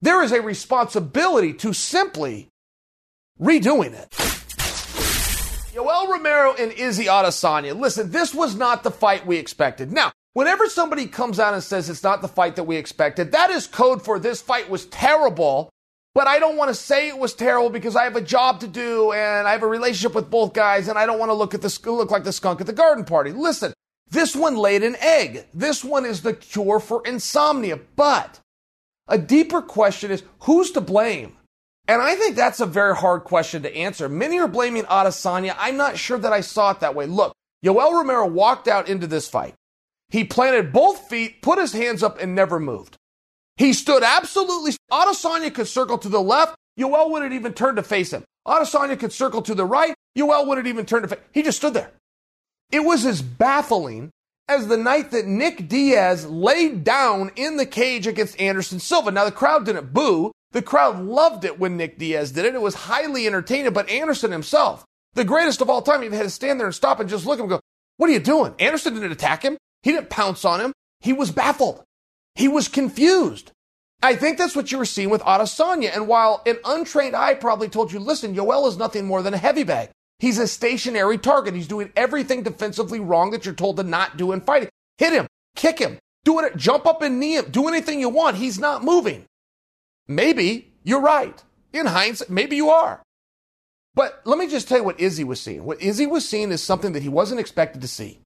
[0.00, 2.48] there is a responsibility to simply
[3.40, 4.10] redoing it.
[5.74, 7.78] Yoel Romero and Izzy Adesanya.
[7.78, 9.92] Listen, this was not the fight we expected.
[9.92, 13.50] Now, whenever somebody comes out and says it's not the fight that we expected, that
[13.50, 15.70] is code for this fight was terrible.
[16.14, 18.66] But I don't want to say it was terrible because I have a job to
[18.66, 21.54] do and I have a relationship with both guys and I don't want to look
[21.54, 23.30] at the look like the skunk at the garden party.
[23.30, 23.72] Listen,
[24.10, 25.46] this one laid an egg.
[25.54, 27.78] This one is the cure for insomnia.
[27.94, 28.40] But
[29.06, 31.36] a deeper question is who's to blame?
[31.86, 34.08] And I think that's a very hard question to answer.
[34.08, 35.54] Many are blaming Adesanya.
[35.58, 37.06] I'm not sure that I saw it that way.
[37.06, 37.32] Look,
[37.64, 39.54] Yoel Romero walked out into this fight.
[40.10, 42.96] He planted both feet, put his hands up, and never moved.
[43.58, 44.72] He stood absolutely.
[44.90, 46.54] Adesanya could circle to the left.
[46.78, 48.24] Yoel wouldn't even turn to face him.
[48.46, 49.94] Adesanya could circle to the right.
[50.16, 51.18] Yoel wouldn't even turn to face.
[51.32, 51.90] He just stood there.
[52.70, 54.10] It was as baffling
[54.48, 59.10] as the night that Nick Diaz laid down in the cage against Anderson Silva.
[59.10, 60.32] Now the crowd didn't boo.
[60.52, 62.54] The crowd loved it when Nick Diaz did it.
[62.54, 66.30] It was highly entertaining, but Anderson himself, the greatest of all time, he had to
[66.30, 67.60] stand there and stop and just look at him and go,
[67.98, 68.54] What are you doing?
[68.58, 69.58] Anderson didn't attack him.
[69.82, 70.72] He didn't pounce on him.
[71.00, 71.82] He was baffled.
[72.38, 73.50] He was confused.
[74.00, 75.92] I think that's what you were seeing with Adesanya.
[75.92, 79.38] And while an untrained eye probably told you, listen, Yoel is nothing more than a
[79.38, 79.90] heavy bag.
[80.20, 81.54] He's a stationary target.
[81.54, 84.68] He's doing everything defensively wrong that you're told to not do in fighting.
[84.98, 88.36] Hit him, kick him, do it, jump up and knee him, do anything you want.
[88.36, 89.24] He's not moving.
[90.06, 91.42] Maybe you're right.
[91.72, 93.02] In hindsight, maybe you are.
[93.96, 95.64] But let me just tell you what Izzy was seeing.
[95.64, 98.20] What Izzy was seeing is something that he wasn't expected to see.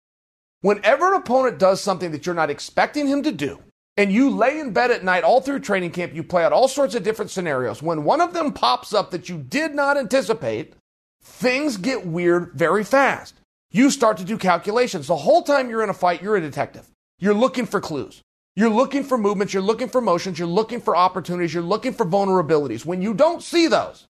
[0.60, 3.58] Whenever an opponent does something that you're not expecting him to do,
[3.96, 6.68] and you lay in bed at night all through training camp, you play out all
[6.68, 7.82] sorts of different scenarios.
[7.82, 10.74] When one of them pops up that you did not anticipate,
[11.22, 13.34] things get weird very fast.
[13.70, 15.06] You start to do calculations.
[15.06, 16.88] The whole time you're in a fight, you're a detective.
[17.18, 18.22] You're looking for clues.
[18.54, 22.04] You're looking for movements, you're looking for motions, you're looking for opportunities, you're looking for
[22.04, 22.84] vulnerabilities.
[22.84, 24.06] When you don't see those,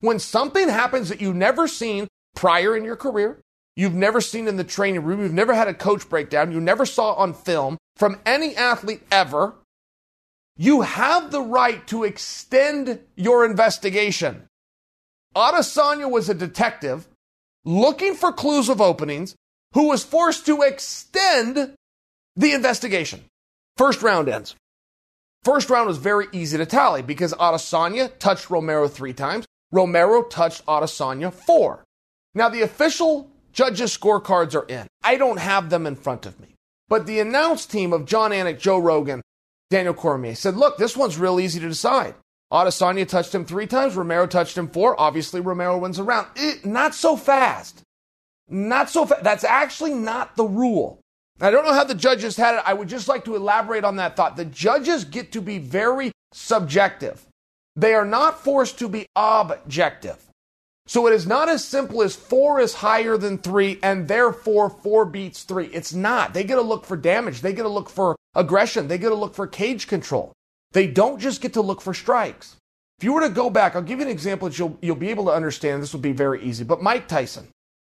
[0.00, 2.06] when something happens that you've never seen
[2.36, 3.40] prior in your career,
[3.76, 6.84] you've never seen in the training room, you've never had a coach breakdown, you never
[6.84, 9.52] saw on film from any athlete ever,
[10.56, 14.48] you have the right to extend your investigation.
[15.36, 17.06] Adesanya was a detective
[17.66, 19.36] looking for clues of openings
[19.74, 21.74] who was forced to extend
[22.36, 23.22] the investigation.
[23.76, 24.56] First round ends.
[25.44, 29.44] First round was very easy to tally because Adesanya touched Romero three times.
[29.72, 31.84] Romero touched Adesanya four.
[32.34, 34.86] Now the official judges' scorecards are in.
[35.04, 36.56] I don't have them in front of me.
[36.90, 39.22] But the announce team of Jon Anik, Joe Rogan,
[39.70, 42.16] Daniel Cormier said, look, this one's real easy to decide.
[42.52, 43.94] Adesanya touched him three times.
[43.94, 45.00] Romero touched him four.
[45.00, 46.26] Obviously, Romero wins a round.
[46.34, 47.82] It, not so fast.
[48.48, 49.22] Not so fast.
[49.22, 50.98] That's actually not the rule.
[51.40, 52.62] I don't know how the judges had it.
[52.66, 54.36] I would just like to elaborate on that thought.
[54.36, 57.24] The judges get to be very subjective.
[57.76, 60.18] They are not forced to be objective.
[60.90, 65.04] So it is not as simple as four is higher than three and therefore four
[65.04, 65.66] beats three.
[65.66, 66.34] It's not.
[66.34, 67.42] They get to look for damage.
[67.42, 68.88] They get to look for aggression.
[68.88, 70.32] They get to look for cage control.
[70.72, 72.56] They don't just get to look for strikes.
[72.98, 75.10] If you were to go back, I'll give you an example that you'll, you'll be
[75.10, 75.80] able to understand.
[75.80, 76.64] This will be very easy.
[76.64, 77.46] But Mike Tyson.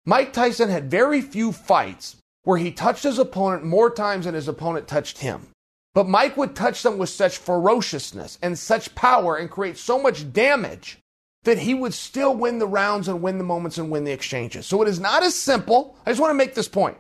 [0.06, 4.50] Mike Tyson had very few fights where he touched his opponent more times than his
[4.50, 5.48] opponent touched him.
[5.94, 10.34] But Mike would touch them with such ferociousness and such power and create so much
[10.34, 10.98] damage
[11.44, 14.66] that he would still win the rounds and win the moments and win the exchanges.
[14.66, 15.96] So it is not as simple.
[16.06, 16.98] I just want to make this point.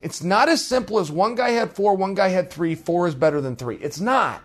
[0.00, 3.14] It's not as simple as one guy had four, one guy had three, four is
[3.14, 3.76] better than three.
[3.76, 4.42] It's not.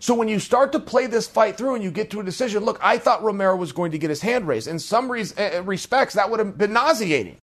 [0.00, 2.64] So when you start to play this fight through and you get to a decision,
[2.64, 4.68] look, I thought Romero was going to get his hand raised.
[4.68, 7.38] In some re- uh, respects, that would have been nauseating.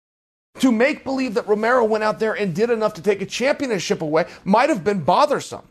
[0.60, 4.02] To make believe that Romero went out there and did enough to take a championship
[4.02, 5.68] away might have been bothersome.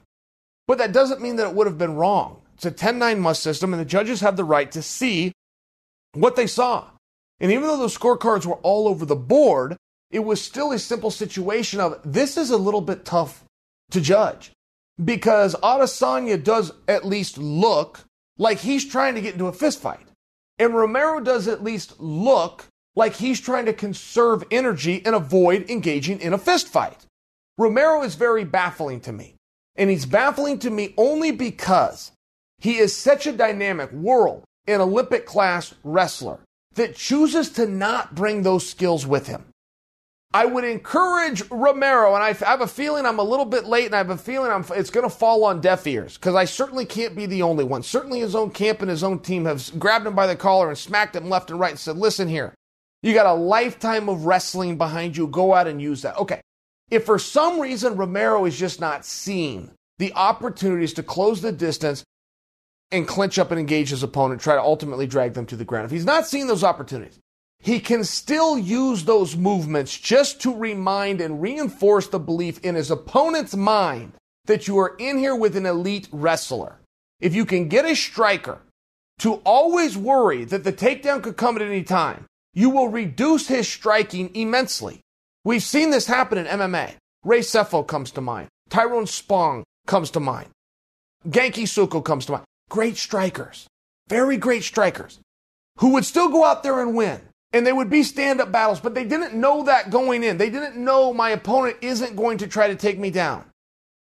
[0.69, 2.41] But that doesn't mean that it would have been wrong.
[2.55, 5.33] It's a 10 9 must system, and the judges have the right to see
[6.17, 6.87] what they saw.
[7.41, 9.77] And even though those scorecards were all over the board,
[10.11, 13.45] it was still a simple situation of this is a little bit tough
[13.91, 14.53] to judge
[15.03, 18.01] because Adesanya does at least look
[18.39, 20.07] like he's trying to get into a fistfight.
[20.59, 26.21] And Romero does at least look like he's trying to conserve energy and avoid engaging
[26.21, 27.05] in a fistfight.
[27.59, 29.37] Romero is very baffling to me.
[29.77, 32.13] And he's baffling to me only because
[32.59, 36.39] he is such a dynamic world and Olympic class wrestler
[36.75, 39.47] that chooses to not bring those skills with him.
[40.35, 43.95] I would encourage Romero, and I have a feeling I'm a little bit late, and
[43.95, 46.85] I have a feeling I'm, it's going to fall on deaf ears because I certainly
[46.85, 47.83] can't be the only one.
[47.83, 50.77] Certainly, his own camp and his own team have grabbed him by the collar and
[50.77, 52.55] smacked him left and right and said, Listen here,
[53.03, 55.27] you got a lifetime of wrestling behind you.
[55.27, 56.19] Go out and use that.
[56.19, 56.41] Okay.
[56.91, 62.05] If for some reason Romero is just not seeing the opportunities to close the distance
[62.91, 65.87] and clinch up and engage his opponent, try to ultimately drag them to the ground,
[65.87, 67.19] if he's not seeing those opportunities,
[67.59, 72.91] he can still use those movements just to remind and reinforce the belief in his
[72.91, 74.13] opponent's mind
[74.45, 76.79] that you are in here with an elite wrestler.
[77.21, 78.61] If you can get a striker
[79.21, 83.69] to always worry that the takedown could come at any time, you will reduce his
[83.69, 85.01] striking immensely.
[85.45, 86.95] We've seen this happen in MMA.
[87.25, 88.49] Ray Sefo comes to mind.
[88.69, 90.49] Tyrone Spong comes to mind.
[91.27, 92.45] Genki Sudo comes to mind.
[92.69, 93.67] Great strikers.
[94.09, 95.19] Very great strikers
[95.79, 97.21] who would still go out there and win
[97.53, 100.37] and they would be stand up battles, but they didn't know that going in.
[100.37, 103.47] They didn't know my opponent isn't going to try to take me down.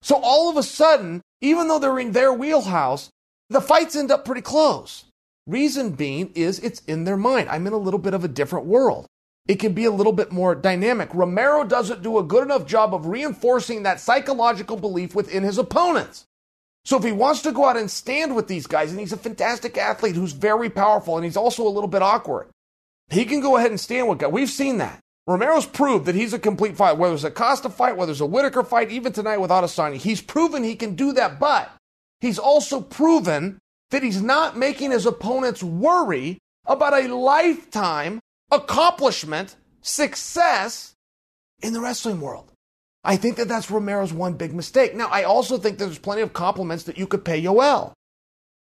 [0.02, 3.10] So all of a sudden, even though they're in their wheelhouse,
[3.48, 5.04] the fights end up pretty close.
[5.46, 7.48] Reason being is it's in their mind.
[7.48, 9.06] I'm in a little bit of a different world.
[9.46, 11.08] It can be a little bit more dynamic.
[11.14, 16.24] Romero doesn't do a good enough job of reinforcing that psychological belief within his opponents.
[16.86, 19.16] So if he wants to go out and stand with these guys, and he's a
[19.16, 22.48] fantastic athlete who's very powerful, and he's also a little bit awkward,
[23.10, 24.30] he can go ahead and stand with guys.
[24.30, 25.00] We've seen that.
[25.26, 26.96] Romero's proved that he's a complete fight.
[26.96, 30.22] Whether it's a Costa fight, whether it's a Whittaker fight, even tonight with Adesanya, he's
[30.22, 31.40] proven he can do that.
[31.40, 31.72] But
[32.20, 33.58] he's also proven
[33.90, 38.20] that he's not making his opponents worry about a lifetime
[38.52, 40.94] accomplishment, success
[41.60, 42.52] in the wrestling world.
[43.06, 44.96] I think that that's Romero's one big mistake.
[44.96, 47.92] Now, I also think there's plenty of compliments that you could pay Yoel.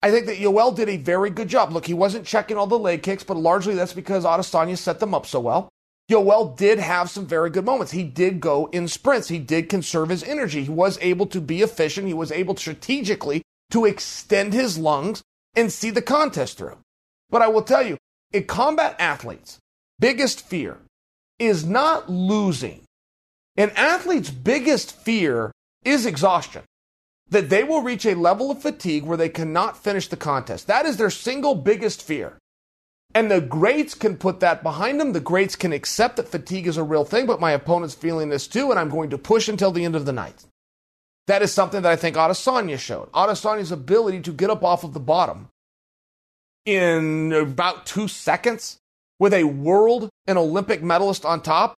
[0.01, 1.73] I think that Yoel did a very good job.
[1.73, 5.13] Look, he wasn't checking all the leg kicks, but largely that's because Adesanya set them
[5.13, 5.69] up so well.
[6.09, 7.91] Yoel did have some very good moments.
[7.91, 9.27] He did go in sprints.
[9.27, 10.63] He did conserve his energy.
[10.63, 12.07] He was able to be efficient.
[12.07, 15.21] He was able strategically to extend his lungs
[15.57, 16.79] and see the contest through.
[17.29, 17.99] But I will tell you,
[18.33, 19.59] a combat athlete's
[19.99, 20.79] biggest fear
[21.41, 22.85] is not losing.
[23.59, 25.51] An athlete's biggest fear
[25.85, 26.63] is exhaustion
[27.29, 30.69] that they will reach a level of fatigue where they cannot finish the contest.
[30.69, 32.39] That is their single biggest fear.
[33.17, 35.13] And the greats can put that behind them.
[35.13, 38.47] The greats can accept that fatigue is a real thing, but my opponent's feeling this
[38.47, 40.45] too, and I'm going to push until the end of the night.
[41.27, 43.11] That is something that I think Adesanya showed.
[43.11, 45.49] Adesanya's ability to get up off of the bottom
[46.65, 48.79] in about two seconds
[49.19, 51.75] with a world and Olympic medalist on top.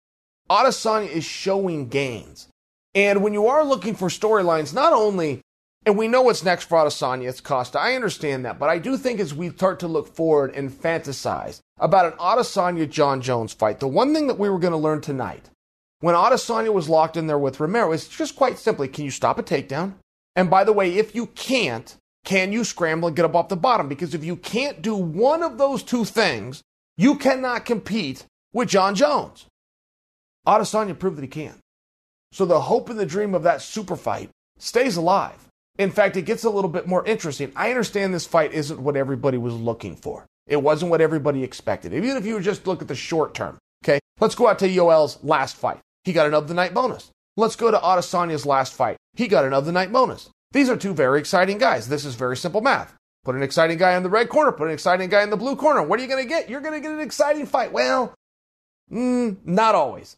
[0.50, 2.48] Adesanya is showing gains.
[2.94, 5.42] And when you are looking for storylines, not only,
[5.86, 7.78] and we know what's next for Adesanya, it's Costa.
[7.78, 11.60] I understand that, but I do think as we start to look forward and fantasize
[11.78, 15.00] about an Adesanya Jon Jones fight, the one thing that we were going to learn
[15.00, 15.48] tonight,
[16.00, 19.38] when Adesanya was locked in there with Romero, is just quite simply, can you stop
[19.38, 19.94] a takedown?
[20.34, 23.56] And by the way, if you can't, can you scramble and get up off the
[23.56, 23.88] bottom?
[23.88, 26.62] Because if you can't do one of those two things,
[26.96, 29.46] you cannot compete with Jon Jones.
[30.46, 31.54] Adesanya proved that he can.
[32.32, 35.46] So the hope and the dream of that super fight stays alive.
[35.78, 37.52] In fact, it gets a little bit more interesting.
[37.56, 40.26] I understand this fight isn't what everybody was looking for.
[40.46, 41.94] It wasn't what everybody expected.
[41.94, 44.00] Even if you just look at the short term, okay?
[44.18, 45.80] Let's go out to Yoel's last fight.
[46.04, 47.10] He got another night bonus.
[47.36, 48.96] Let's go to Adesanya's last fight.
[49.14, 50.28] He got another night bonus.
[50.52, 51.88] These are two very exciting guys.
[51.88, 52.94] This is very simple math.
[53.24, 55.54] Put an exciting guy in the red corner, put an exciting guy in the blue
[55.54, 55.82] corner.
[55.82, 56.48] What are you going to get?
[56.48, 57.72] You're going to get an exciting fight.
[57.72, 58.14] Well,
[58.90, 60.16] mm, not always.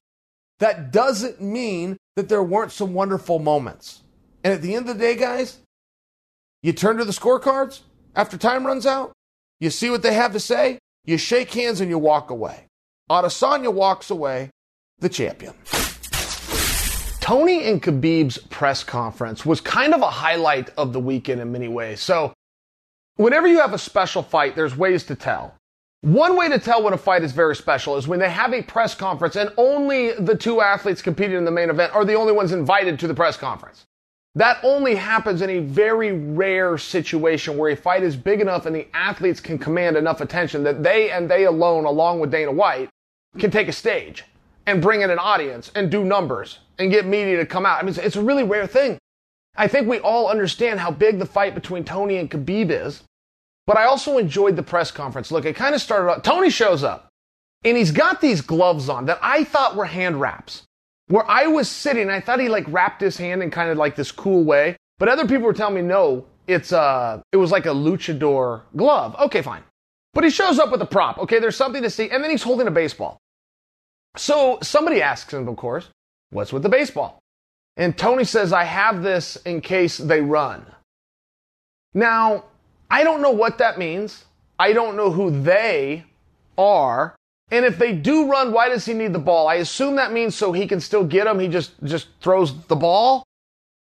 [0.63, 4.03] That doesn't mean that there weren't some wonderful moments.
[4.45, 5.59] And at the end of the day, guys,
[6.63, 7.81] you turn to the scorecards
[8.15, 9.11] after time runs out,
[9.59, 12.67] you see what they have to say, you shake hands, and you walk away.
[13.11, 14.51] Adesanya walks away
[15.01, 15.55] the champion.
[17.19, 21.67] Tony and Khabib's press conference was kind of a highlight of the weekend in many
[21.67, 22.01] ways.
[22.01, 22.35] So,
[23.17, 25.57] whenever you have a special fight, there's ways to tell.
[26.03, 28.63] One way to tell when a fight is very special is when they have a
[28.63, 32.33] press conference and only the two athletes competing in the main event are the only
[32.33, 33.87] ones invited to the press conference.
[34.35, 38.75] That only happens in a very rare situation where a fight is big enough and
[38.75, 42.89] the athletes can command enough attention that they and they alone, along with Dana White,
[43.39, 44.25] can take a stage.
[44.67, 47.83] and bring in an audience and do numbers and get media to come out.
[47.83, 48.99] I mean, it's, a really rare thing.
[49.57, 53.03] I think we all understand how big the fight between Tony and Khabib is,
[53.73, 55.31] but I also enjoyed the press conference.
[55.31, 57.09] Look, it kind of started out, Tony shows up
[57.65, 60.65] and he's got these gloves on that I thought were hand wraps.
[61.09, 63.97] Where I was sitting, I thought he like wrapped his hand in kind of like
[63.97, 67.65] this cool way, but other people were telling me no, it's uh it was like
[67.65, 69.17] a luchador glove.
[69.19, 69.63] Okay, fine.
[70.13, 71.17] But he shows up with a prop.
[71.17, 73.17] Okay, there's something to see, and then he's holding a baseball.
[74.19, 75.89] So somebody asks him, of course,
[76.29, 77.21] what's with the baseball?
[77.79, 80.67] And Tony says, I have this in case they run.
[81.95, 82.45] Now,
[82.93, 84.27] I don't know what that means.
[84.59, 86.05] I don't know who they
[86.59, 87.17] are.
[87.51, 89.49] And if they do run, why does he need the ball?
[89.49, 91.39] I assume that means so he can still get them.
[91.39, 93.25] He just, just throws the ball.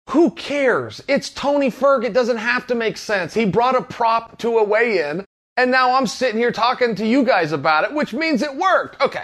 [0.10, 1.03] Who cares?
[1.08, 2.03] It's Tony Ferg.
[2.03, 3.34] It doesn't have to make sense.
[3.34, 5.24] He brought a prop to a weigh-in,
[5.58, 9.01] and now I'm sitting here talking to you guys about it, which means it worked.
[9.01, 9.24] Okay.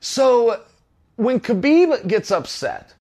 [0.00, 0.62] So
[1.16, 2.94] when Khabib gets upset,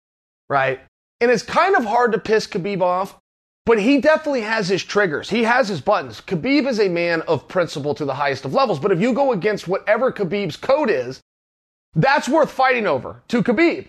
[0.49, 0.79] right?
[1.21, 3.17] And it's kind of hard to piss Khabib off,
[3.65, 5.29] but he definitely has his triggers.
[5.29, 6.21] He has his buttons.
[6.21, 9.31] Khabib is a man of principle to the highest of levels, but if you go
[9.31, 11.19] against whatever Khabib's code is,
[11.95, 13.87] that's worth fighting over to Khabib.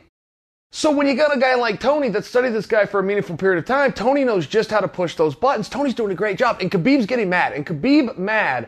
[0.72, 3.36] So when you got a guy like Tony that studied this guy for a meaningful
[3.36, 5.68] period of time, Tony knows just how to push those buttons.
[5.68, 7.52] Tony's doing a great job, and Khabib's getting mad.
[7.52, 8.66] And Khabib mad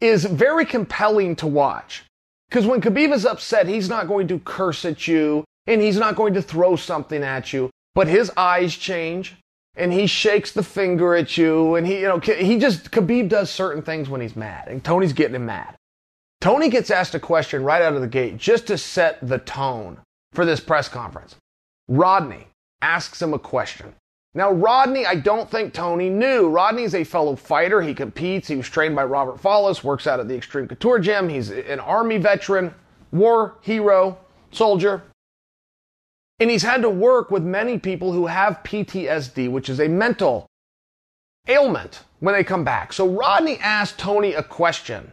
[0.00, 2.04] is very compelling to watch.
[2.48, 6.16] Because when Khabib is upset, he's not going to curse at you and he's not
[6.16, 9.36] going to throw something at you, but his eyes change
[9.78, 13.50] and he shakes the finger at you and he, you know, he just, Khabib does
[13.50, 15.76] certain things when he's mad and Tony's getting him mad.
[16.40, 19.98] Tony gets asked a question right out of the gate just to set the tone
[20.32, 21.36] for this press conference.
[21.88, 22.46] Rodney
[22.82, 23.94] asks him a question.
[24.34, 26.48] Now, Rodney, I don't think Tony knew.
[26.48, 27.80] Rodney's a fellow fighter.
[27.80, 28.46] He competes.
[28.46, 31.28] He was trained by Robert Follis, works out at the Extreme Couture Gym.
[31.28, 32.72] He's an Army veteran,
[33.10, 34.18] war hero,
[34.52, 35.02] soldier.
[36.40, 40.46] And he's had to work with many people who have PTSD, which is a mental
[41.48, 42.92] ailment when they come back.
[42.92, 45.12] So Rodney asked Tony a question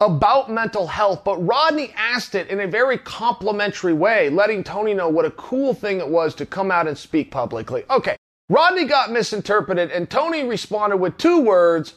[0.00, 5.08] about mental health, but Rodney asked it in a very complimentary way, letting Tony know
[5.08, 7.84] what a cool thing it was to come out and speak publicly.
[7.90, 8.16] Okay,
[8.48, 11.94] Rodney got misinterpreted, and Tony responded with two words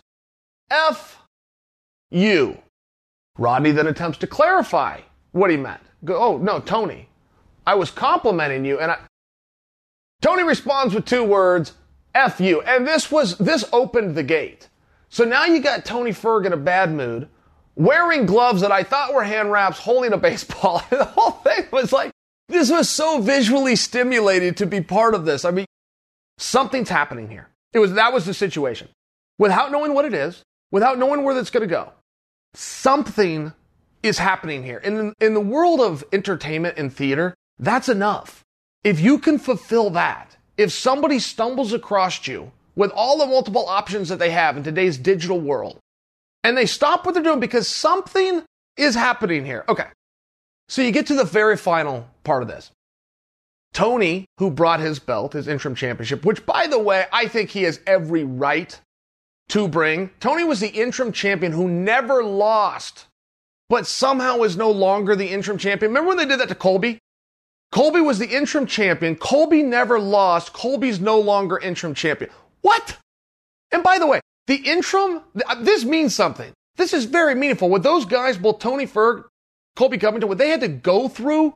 [0.70, 1.22] F
[2.10, 2.58] you.
[3.38, 5.00] Rodney then attempts to clarify
[5.32, 5.82] what he meant.
[6.04, 7.08] Go, oh, no, Tony,
[7.72, 8.98] I was complimenting you, and I.
[10.22, 11.74] Tony responds with two words
[12.14, 12.62] F you.
[12.62, 14.70] And this was, this opened the gate.
[15.10, 17.30] So now you got Tony Ferg in a bad mood,
[17.76, 20.84] wearing gloves that I thought were hand wraps, holding a baseball.
[20.90, 22.12] the whole thing was like,
[22.48, 25.46] this was so visually stimulated to be part of this.
[25.46, 25.66] I mean,
[26.42, 27.50] Something's happening here.
[27.72, 28.90] It was that was the situation.
[29.38, 31.92] Without knowing what it is, without knowing where that's going to go,
[32.56, 33.54] something
[34.02, 34.80] is happening here.
[34.80, 38.44] In in the world of entertainment and theater, that's enough.
[38.84, 44.10] If you can fulfill that, if somebody stumbles across you with all the multiple options
[44.10, 45.80] that they have in today's digital world,
[46.44, 48.44] and they stop what they're doing because something
[48.76, 49.64] is happening here.
[49.70, 49.86] Okay.
[50.68, 52.72] So you get to the very final part of this.
[53.74, 57.64] Tony, who brought his belt, his interim championship, which by the way, I think he
[57.64, 58.80] has every right
[59.50, 60.10] to bring.
[60.20, 63.06] Tony was the interim champion who never lost,
[63.70, 65.92] but somehow is no longer the interim champion.
[65.92, 67.00] Remember when they did that to Colby?
[67.72, 69.16] Colby was the interim champion.
[69.16, 70.54] Colby never lost.
[70.54, 72.30] Colby's no longer interim champion.
[72.62, 72.98] What?
[73.72, 76.52] And by the way, the interim, uh, this means something.
[76.76, 77.70] This is very meaningful.
[77.70, 79.24] What those guys, both Tony Ferg,
[79.76, 81.54] Colby Covington, what they had to go through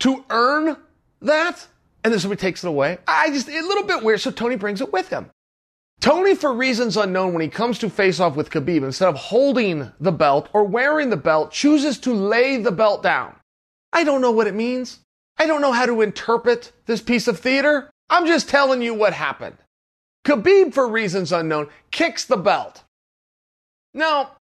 [0.00, 0.76] to earn
[1.20, 1.66] that,
[2.02, 2.98] and then somebody takes it away.
[3.06, 5.30] I just, a little bit weird, so Tony brings it with him.
[6.00, 9.92] Tony, for reasons unknown, when he comes to face off with Khabib, instead of holding
[10.00, 13.36] the belt or wearing the belt, chooses to lay the belt down.
[13.92, 15.00] I don't know what it means.
[15.38, 17.90] I don't know how to interpret this piece of theater.
[18.10, 19.56] I'm just telling you what happened.
[20.24, 22.82] Khabib, for reasons unknown, kicks the belt.
[23.92, 24.32] Now,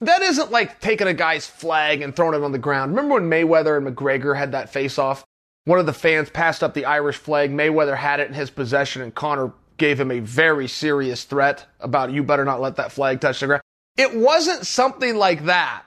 [0.00, 2.92] that isn't like taking a guy's flag and throwing it on the ground.
[2.92, 5.24] Remember when Mayweather and McGregor had that face off?
[5.64, 7.50] One of the fans passed up the Irish flag.
[7.50, 12.12] Mayweather had it in his possession, and Conor gave him a very serious threat about
[12.12, 13.62] you better not let that flag touch the ground.
[13.96, 15.82] It wasn't something like that.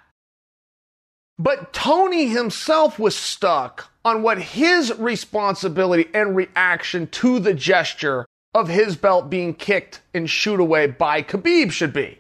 [1.40, 8.68] But Tony himself was stuck on what his responsibility and reaction to the gesture of
[8.68, 12.20] his belt being kicked and shoot away by Khabib should be.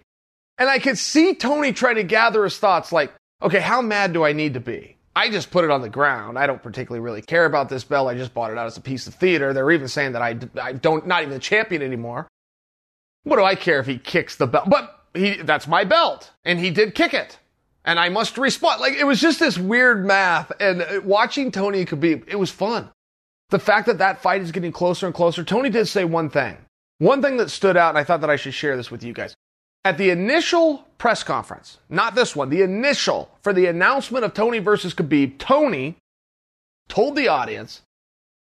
[0.57, 4.23] And I could see Tony trying to gather his thoughts like, okay, how mad do
[4.23, 4.97] I need to be?
[5.15, 6.39] I just put it on the ground.
[6.39, 8.09] I don't particularly really care about this belt.
[8.09, 9.53] I just bought it out as a piece of theater.
[9.53, 12.27] They're even saying that I, I don't, not even the champion anymore.
[13.23, 14.69] What do I care if he kicks the belt?
[14.69, 16.31] But he, that's my belt.
[16.43, 17.37] And he did kick it.
[17.85, 18.81] And I must respond.
[18.81, 20.51] Like it was just this weird math.
[20.59, 22.89] And watching Tony Khabib, it was fun.
[23.49, 25.43] The fact that that fight is getting closer and closer.
[25.43, 26.57] Tony did say one thing.
[26.99, 29.13] One thing that stood out, and I thought that I should share this with you
[29.13, 29.35] guys.
[29.85, 34.59] At the initial press conference, not this one, the initial for the announcement of Tony
[34.59, 35.97] versus Khabib, Tony
[36.87, 37.81] told the audience,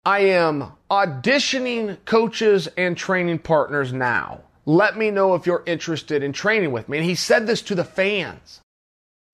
[0.04, 4.40] I am auditioning coaches and training partners now.
[4.66, 6.98] Let me know if you're interested in training with me.
[6.98, 8.60] And he said this to the fans.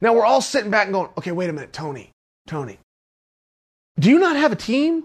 [0.05, 2.11] Now we're all sitting back and going, okay, wait a minute, Tony,
[2.47, 2.79] Tony,
[3.99, 5.05] do you not have a team?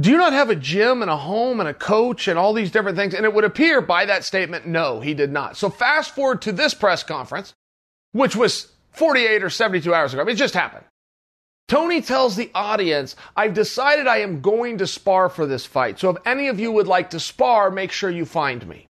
[0.00, 2.72] Do you not have a gym and a home and a coach and all these
[2.72, 3.14] different things?
[3.14, 5.56] And it would appear by that statement, no, he did not.
[5.56, 7.54] So fast forward to this press conference,
[8.10, 10.22] which was 48 or 72 hours ago.
[10.22, 10.86] I mean, it just happened.
[11.68, 16.00] Tony tells the audience, I've decided I am going to spar for this fight.
[16.00, 18.88] So if any of you would like to spar, make sure you find me.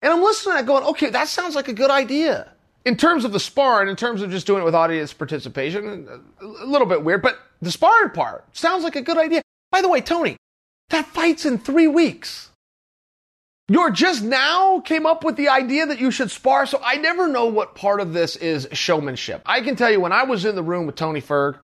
[0.00, 2.52] And I'm listening and going, okay, that sounds like a good idea.
[2.84, 6.08] In terms of the spar and in terms of just doing it with audience participation,
[6.40, 9.42] a little bit weird, but the sparring part sounds like a good idea.
[9.70, 10.36] By the way, Tony,
[10.88, 12.50] that fight's in three weeks.
[13.68, 16.66] You're just now came up with the idea that you should spar.
[16.66, 19.42] So I never know what part of this is showmanship.
[19.46, 21.58] I can tell you when I was in the room with Tony Ferg,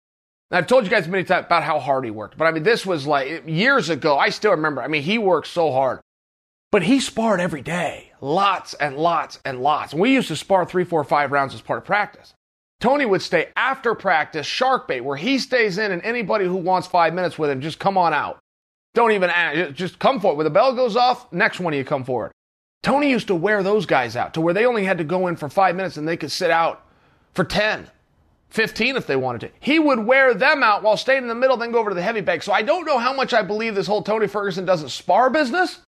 [0.51, 2.85] I've told you guys many times about how hard he worked, but I mean, this
[2.85, 4.17] was like years ago.
[4.17, 4.83] I still remember.
[4.83, 5.99] I mean, he worked so hard,
[6.75, 9.93] but he sparred every day, lots and lots and lots.
[9.93, 12.33] And we used to spar three, four, five rounds as part of practice.
[12.81, 16.85] Tony would stay after practice, shark bait, where he stays in, and anybody who wants
[16.85, 18.39] five minutes with him, just come on out.
[18.93, 20.35] Don't even ask, just come forward.
[20.35, 22.33] When the bell goes off, next one of you come forward.
[22.83, 25.37] Tony used to wear those guys out to where they only had to go in
[25.37, 26.85] for five minutes and they could sit out
[27.33, 27.89] for 10,
[28.49, 29.51] 15 if they wanted to.
[29.61, 32.01] He would wear them out while staying in the middle, then go over to the
[32.01, 32.43] heavy bag.
[32.43, 35.79] So I don't know how much I believe this whole Tony Ferguson doesn't spar business,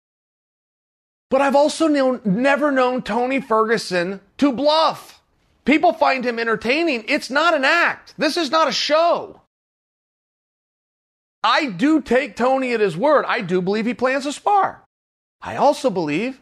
[1.29, 5.21] but I've also known, never known Tony Ferguson to bluff.
[5.65, 7.03] People find him entertaining.
[7.07, 8.13] It's not an act.
[8.17, 9.41] This is not a show.
[11.43, 13.25] I do take Tony at his word.
[13.27, 14.83] I do believe he plans to spar.
[15.41, 16.41] I also believe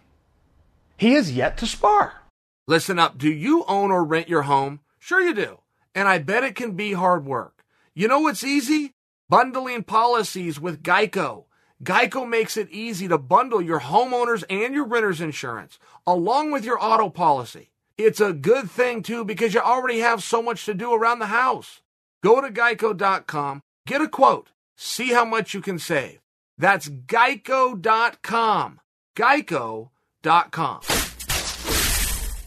[0.97, 2.21] he has yet to spar.
[2.67, 3.17] Listen up.
[3.17, 4.79] Do you own or rent your home?
[4.99, 5.59] Sure you do.
[5.93, 7.63] And I bet it can be hard work.
[7.93, 8.93] You know what's easy?
[9.29, 11.44] Bundling policies with Geico.
[11.83, 16.81] Geico makes it easy to bundle your homeowners and your renter's insurance along with your
[16.81, 17.71] auto policy.
[17.97, 21.27] It's a good thing too because you already have so much to do around the
[21.27, 21.81] house.
[22.23, 26.21] Go to geico.com, get a quote, see how much you can save.
[26.57, 28.79] That's geico.com.
[29.17, 30.81] Geico.com.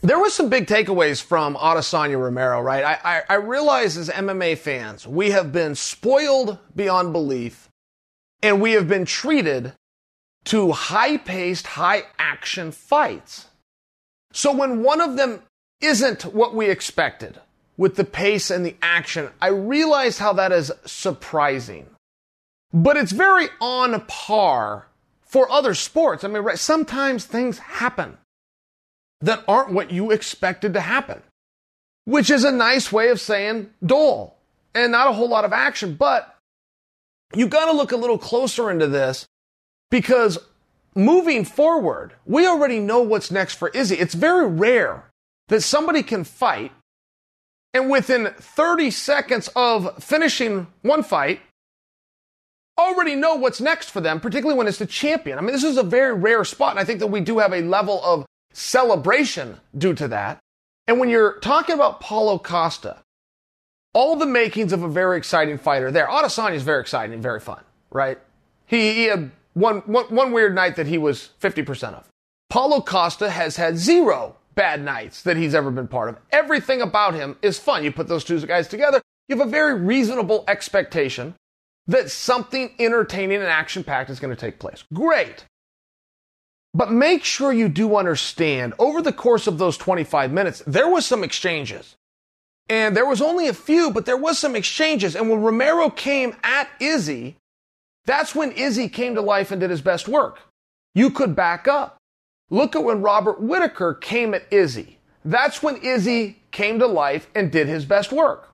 [0.01, 2.85] There was some big takeaways from Adesanya Romero, right?
[2.85, 7.67] I, I, I realize as MMA fans, we have been spoiled beyond belief
[8.43, 9.72] and we have been treated
[10.45, 13.47] to high paced, high action fights.
[14.32, 15.43] So when one of them
[15.80, 17.41] isn't what we expected
[17.76, 21.86] with the pace and the action, I realize how that is surprising.
[22.72, 24.89] But it's very on par
[25.22, 26.24] for other sports.
[26.24, 28.18] I mean, sometimes things happen
[29.20, 31.22] that aren't what you expected to happen,
[32.05, 34.36] which is a nice way of saying dull
[34.74, 35.95] and not a whole lot of action.
[35.95, 36.34] But
[37.35, 39.26] you got to look a little closer into this
[39.91, 40.39] because
[40.95, 43.97] moving forward, we already know what's next for Izzy.
[43.97, 45.05] It's very rare
[45.49, 46.72] that somebody can fight
[47.74, 51.41] and within 30 seconds of finishing one fight,
[52.79, 55.39] already know what's next for them, particularly when it's the champion.
[55.39, 57.53] I mean, this is a very rare spot, and I think that we do have
[57.53, 60.39] a level of celebration due to that.
[60.87, 62.99] And when you're talking about Paulo Costa,
[63.95, 66.07] all the makings of a very exciting fighter there.
[66.07, 68.18] Adesanya is very exciting and very fun, right?
[68.66, 72.09] He, he had one, one, one weird night that he was 50% of.
[72.51, 76.16] Paulo Costa has had zero bad nights that he's ever been part of.
[76.30, 77.84] Everything about him is fun.
[77.84, 81.34] You put those two guys together, you have a very reasonable expectation
[81.86, 84.84] that something entertaining and action packed is going to take place.
[84.93, 85.45] Great.
[86.74, 91.07] But make sure you do understand over the course of those 25 minutes, there was
[91.07, 91.97] some exchanges.
[92.68, 95.16] And there was only a few, but there was some exchanges.
[95.16, 97.36] And when Romero came at Izzy,
[98.04, 100.40] that's when Izzy came to life and did his best work.
[100.94, 101.96] You could back up.
[102.50, 104.98] Look at when Robert Whittaker came at Izzy.
[105.24, 108.48] That's when Izzy came to life and did his best work.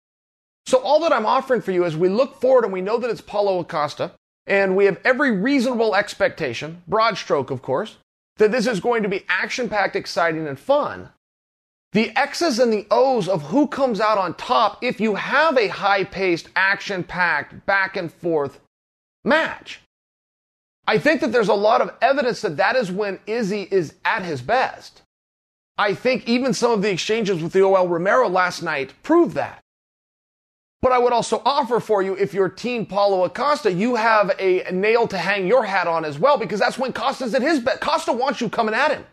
[0.67, 3.11] So all that I'm offering for you is we look forward and we know that
[3.11, 4.13] it's Paulo Costa
[4.47, 7.97] and we have every reasonable expectation, broad stroke of course,
[8.37, 11.11] that this is going to be action packed, exciting, and fun.
[11.95, 15.69] The X's and the O's of who comes out on top if you have a
[15.69, 18.59] high paced, action packed, back and forth
[19.25, 19.81] match.
[20.89, 24.23] I think that there's a lot of evidence that that is when Izzy is at
[24.23, 25.03] his best.
[25.79, 29.61] I think even some of the exchanges with the Yoel Romero last night prove that.
[30.83, 34.71] But I would also offer for you, if you're Team Paulo Costa, you have a
[34.73, 37.81] nail to hang your hat on as well, because that's when Costa's at his best.
[37.81, 39.07] Costa wants you coming at him.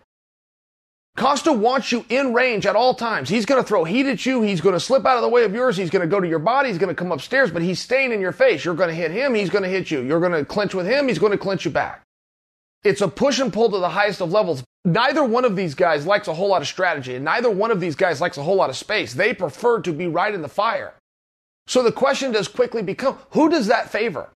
[1.18, 3.30] Costa wants you in range at all times.
[3.30, 4.41] He's going to throw heat at you.
[4.41, 5.76] He's going to slip out of the way of yours.
[5.76, 6.70] He's going to go to your body.
[6.70, 8.64] He's going to come upstairs, but he's staying in your face.
[8.64, 9.36] You're going to hit him.
[9.36, 10.01] He's going to hit you.
[10.01, 11.07] You're going to clinch with him.
[11.07, 12.01] He's going to clinch you back.
[12.84, 14.64] It's a push and pull to the highest of levels.
[14.86, 17.80] Neither one of these guys likes a whole lot of strategy, and neither one of
[17.80, 19.14] these guys likes a whole lot of space.
[19.14, 20.93] They prefer to be right in the fire.
[21.68, 24.30] So the question does quickly become who does that favor?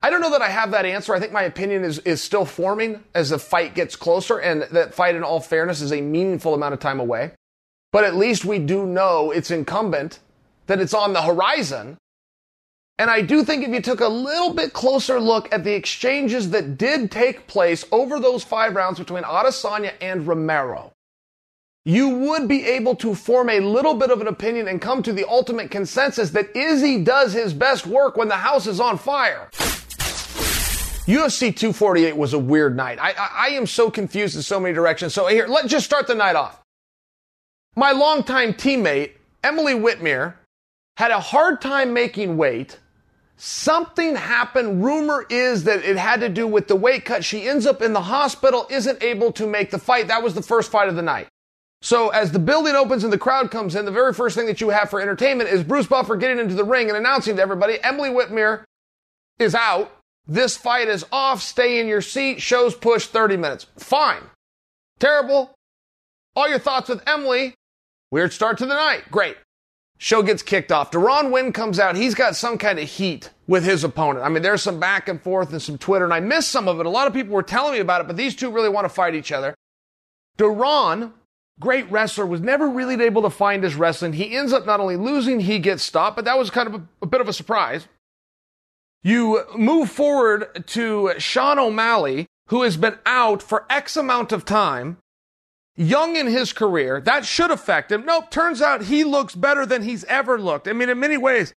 [0.00, 1.12] I don't know that I have that answer.
[1.12, 4.94] I think my opinion is, is still forming as the fight gets closer, and that
[4.94, 7.32] fight, in all fairness, is a meaningful amount of time away.
[7.90, 10.20] But at least we do know it's incumbent
[10.66, 11.96] that it's on the horizon.
[12.98, 16.50] And I do think if you took a little bit closer look at the exchanges
[16.50, 20.92] that did take place over those five rounds between Adesanya and Romero,
[21.84, 25.12] you would be able to form a little bit of an opinion and come to
[25.12, 29.48] the ultimate consensus that Izzy does his best work when the house is on fire.
[31.08, 32.98] UFC 248 was a weird night.
[33.00, 35.14] I, I, I, am so confused in so many directions.
[35.14, 36.60] So here, let's just start the night off.
[37.74, 40.34] My longtime teammate, Emily Whitmire,
[40.98, 42.78] had a hard time making weight.
[43.38, 44.84] Something happened.
[44.84, 47.24] Rumor is that it had to do with the weight cut.
[47.24, 50.08] She ends up in the hospital, isn't able to make the fight.
[50.08, 51.28] That was the first fight of the night.
[51.80, 54.60] So as the building opens and the crowd comes in, the very first thing that
[54.60, 57.82] you have for entertainment is Bruce Buffer getting into the ring and announcing to everybody,
[57.82, 58.64] Emily Whitmire
[59.38, 59.97] is out.
[60.28, 61.40] This fight is off.
[61.40, 62.42] Stay in your seat.
[62.42, 63.66] Shows push 30 minutes.
[63.78, 64.22] Fine.
[64.98, 65.54] Terrible.
[66.36, 67.54] All your thoughts with Emily.
[68.10, 69.04] Weird start to the night.
[69.10, 69.36] Great.
[69.96, 70.92] Show gets kicked off.
[70.92, 71.96] Deron Winn comes out.
[71.96, 74.24] He's got some kind of heat with his opponent.
[74.24, 76.78] I mean, there's some back and forth and some Twitter, and I missed some of
[76.78, 76.86] it.
[76.86, 78.90] A lot of people were telling me about it, but these two really want to
[78.90, 79.56] fight each other.
[80.38, 81.12] Deron,
[81.58, 84.12] great wrestler, was never really able to find his wrestling.
[84.12, 86.88] He ends up not only losing, he gets stopped, but that was kind of a,
[87.02, 87.88] a bit of a surprise.
[89.02, 94.98] You move forward to Sean O'Malley, who has been out for X amount of time,
[95.76, 97.00] young in his career.
[97.00, 98.04] That should affect him.
[98.04, 100.66] Nope, turns out he looks better than he's ever looked.
[100.66, 101.54] I mean, in many ways,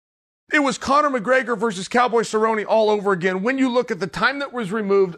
[0.53, 3.43] it was Conor McGregor versus Cowboy Cerrone all over again.
[3.43, 5.16] When you look at the time that was removed,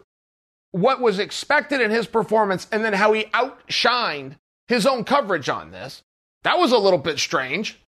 [0.70, 4.36] what was expected in his performance, and then how he outshined
[4.68, 6.02] his own coverage on this,
[6.44, 7.81] that was a little bit strange.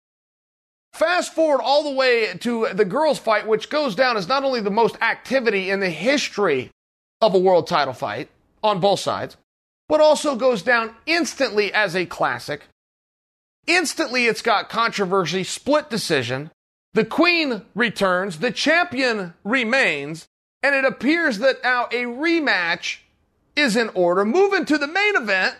[0.93, 4.61] Fast forward all the way to the girls' fight, which goes down as not only
[4.61, 6.69] the most activity in the history
[7.19, 8.29] of a world title fight
[8.63, 9.35] on both sides,
[9.89, 12.67] but also goes down instantly as a classic.
[13.65, 16.51] Instantly, it's got controversy, split decision.
[16.93, 20.27] The queen returns, the champion remains,
[20.61, 22.99] and it appears that now a rematch
[23.55, 24.25] is in order.
[24.25, 25.55] Moving to the main event,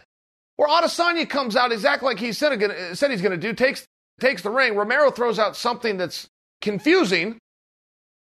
[0.57, 3.85] where Adesanya comes out exactly like he said, said he's going to do, takes
[4.19, 4.75] takes the ring.
[4.75, 6.27] Romero throws out something that's
[6.61, 7.37] confusing,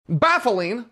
[0.08, 0.86] baffling,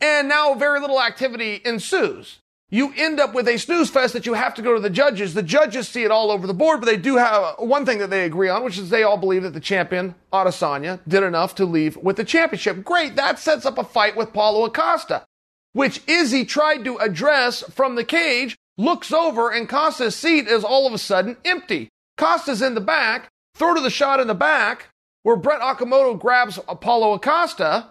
[0.00, 2.38] and now very little activity ensues.
[2.72, 5.34] You end up with a snooze fest that you have to go to the judges.
[5.34, 8.10] The judges see it all over the board, but they do have one thing that
[8.10, 11.64] they agree on, which is they all believe that the champion, Adesanya, did enough to
[11.64, 12.84] leave with the championship.
[12.84, 13.16] Great.
[13.16, 15.24] That sets up a fight with Paulo Costa,
[15.72, 20.86] which Izzy tried to address from the cage, looks over, and Costa's seat is all
[20.86, 21.88] of a sudden empty.
[22.16, 23.28] Costa's in the back.
[23.60, 24.88] Throw to the shot in the back
[25.22, 27.88] where Brett Okamoto grabs Paulo Costa,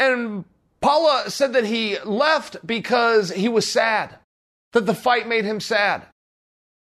[0.00, 0.44] and
[0.80, 4.18] Paulo said that he left because he was sad,
[4.72, 6.02] that the fight made him sad.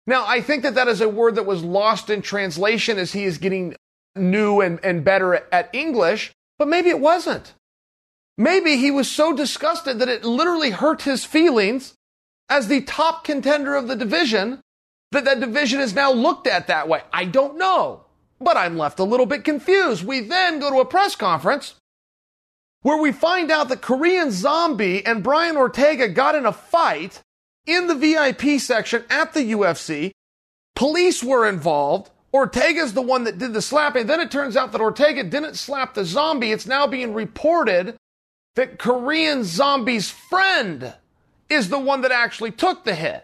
[0.07, 3.25] Now, I think that that is a word that was lost in translation as he
[3.25, 3.75] is getting
[4.15, 7.55] new and, and better at, at English, but maybe it wasn't.
[8.37, 11.95] Maybe he was so disgusted that it literally hurt his feelings
[12.51, 14.61] as the top contender of the division
[15.15, 17.03] that that division is now looked at that way?
[17.13, 18.05] I don't know,
[18.41, 20.05] but I'm left a little bit confused.
[20.05, 21.75] We then go to a press conference
[22.83, 27.23] where we find out that Korean Zombie and Brian Ortega got in a fight
[27.67, 30.13] in the VIP section at the UFC.
[30.77, 32.11] Police were involved.
[32.33, 34.07] Ortega's the one that did the slapping.
[34.07, 36.53] Then it turns out that Ortega didn't slap the zombie.
[36.53, 37.97] It's now being reported
[38.57, 40.95] that Korean Zombie's friend
[41.49, 43.24] is the one that actually took the hit.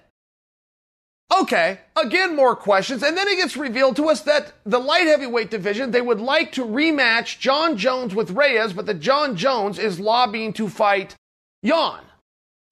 [1.33, 3.03] Okay, again, more questions.
[3.03, 6.53] And then it gets revealed to us that the light heavyweight division, they would like
[6.53, 11.15] to rematch Jon Jones with Reyes, but that Jon Jones is lobbying to fight
[11.65, 12.01] Jan.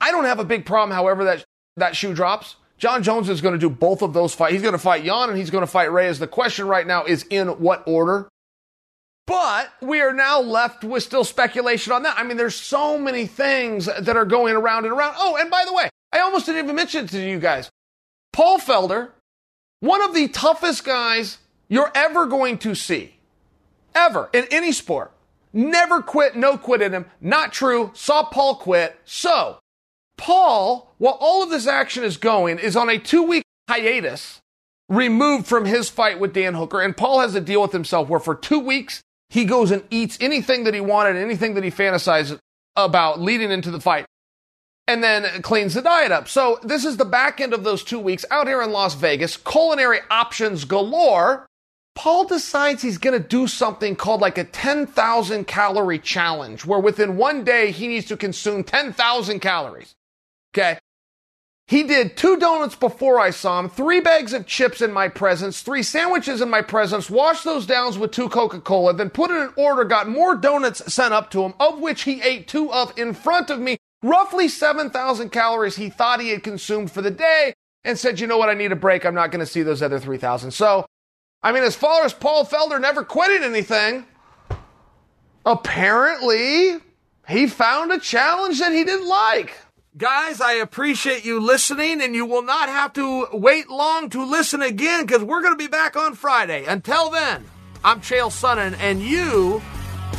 [0.00, 1.44] I don't have a big problem, however, that
[1.76, 2.56] that shoe drops.
[2.78, 4.52] Jon Jones is going to do both of those fights.
[4.52, 6.18] He's going to fight Jan and he's going to fight Reyes.
[6.18, 8.28] The question right now is in what order?
[9.26, 12.18] But we are now left with still speculation on that.
[12.18, 15.16] I mean, there's so many things that are going around and around.
[15.18, 17.68] Oh, and by the way, I almost didn't even mention it to you guys.
[18.32, 19.10] Paul Felder,
[19.80, 23.14] one of the toughest guys you're ever going to see.
[23.94, 25.12] ever in any sport.
[25.52, 27.06] Never quit, no quit in him.
[27.20, 27.90] Not true.
[27.94, 28.96] Saw Paul quit.
[29.04, 29.58] So,
[30.16, 34.40] Paul, while all of this action is going, is on a two week hiatus
[34.88, 36.80] removed from his fight with Dan Hooker.
[36.80, 39.00] And Paul has a deal with himself where for two weeks,
[39.30, 42.38] he goes and eats anything that he wanted, anything that he fantasized
[42.76, 44.06] about leading into the fight,
[44.88, 46.28] and then cleans the diet up.
[46.28, 49.36] So this is the back end of those two weeks out here in Las Vegas,
[49.36, 51.46] culinary options galore.
[51.94, 57.18] Paul decides he's going to do something called like a 10,000 calorie challenge, where within
[57.18, 59.94] one day he needs to consume 10,000 calories.
[60.54, 60.78] Okay.
[61.66, 65.60] He did two donuts before I saw him, three bags of chips in my presence,
[65.60, 69.36] three sandwiches in my presence, washed those down with two Coca Cola, then put in
[69.36, 72.98] an order, got more donuts sent up to him, of which he ate two of
[72.98, 77.54] in front of me, roughly 7,000 calories he thought he had consumed for the day,
[77.84, 79.06] and said, you know what, I need a break.
[79.06, 80.50] I'm not going to see those other 3,000.
[80.50, 80.84] So,
[81.42, 84.04] I mean, as far as Paul Felder never quitting anything,
[85.46, 86.78] apparently
[87.28, 89.56] he found a challenge that he didn't like.
[89.96, 94.60] Guys, I appreciate you listening, and you will not have to wait long to listen
[94.60, 96.64] again because we're going to be back on Friday.
[96.66, 97.44] Until then,
[97.84, 99.62] I'm Chael Sonnen, and you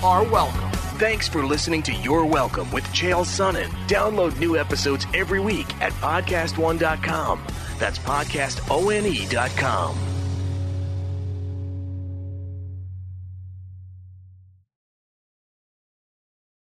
[0.01, 0.78] are welcome.
[0.99, 3.69] Thanks for listening to You're Welcome with Chael Sonnen.
[3.87, 7.41] Download new episodes every week at podcastone.com.
[7.77, 10.18] That's podcastone.com.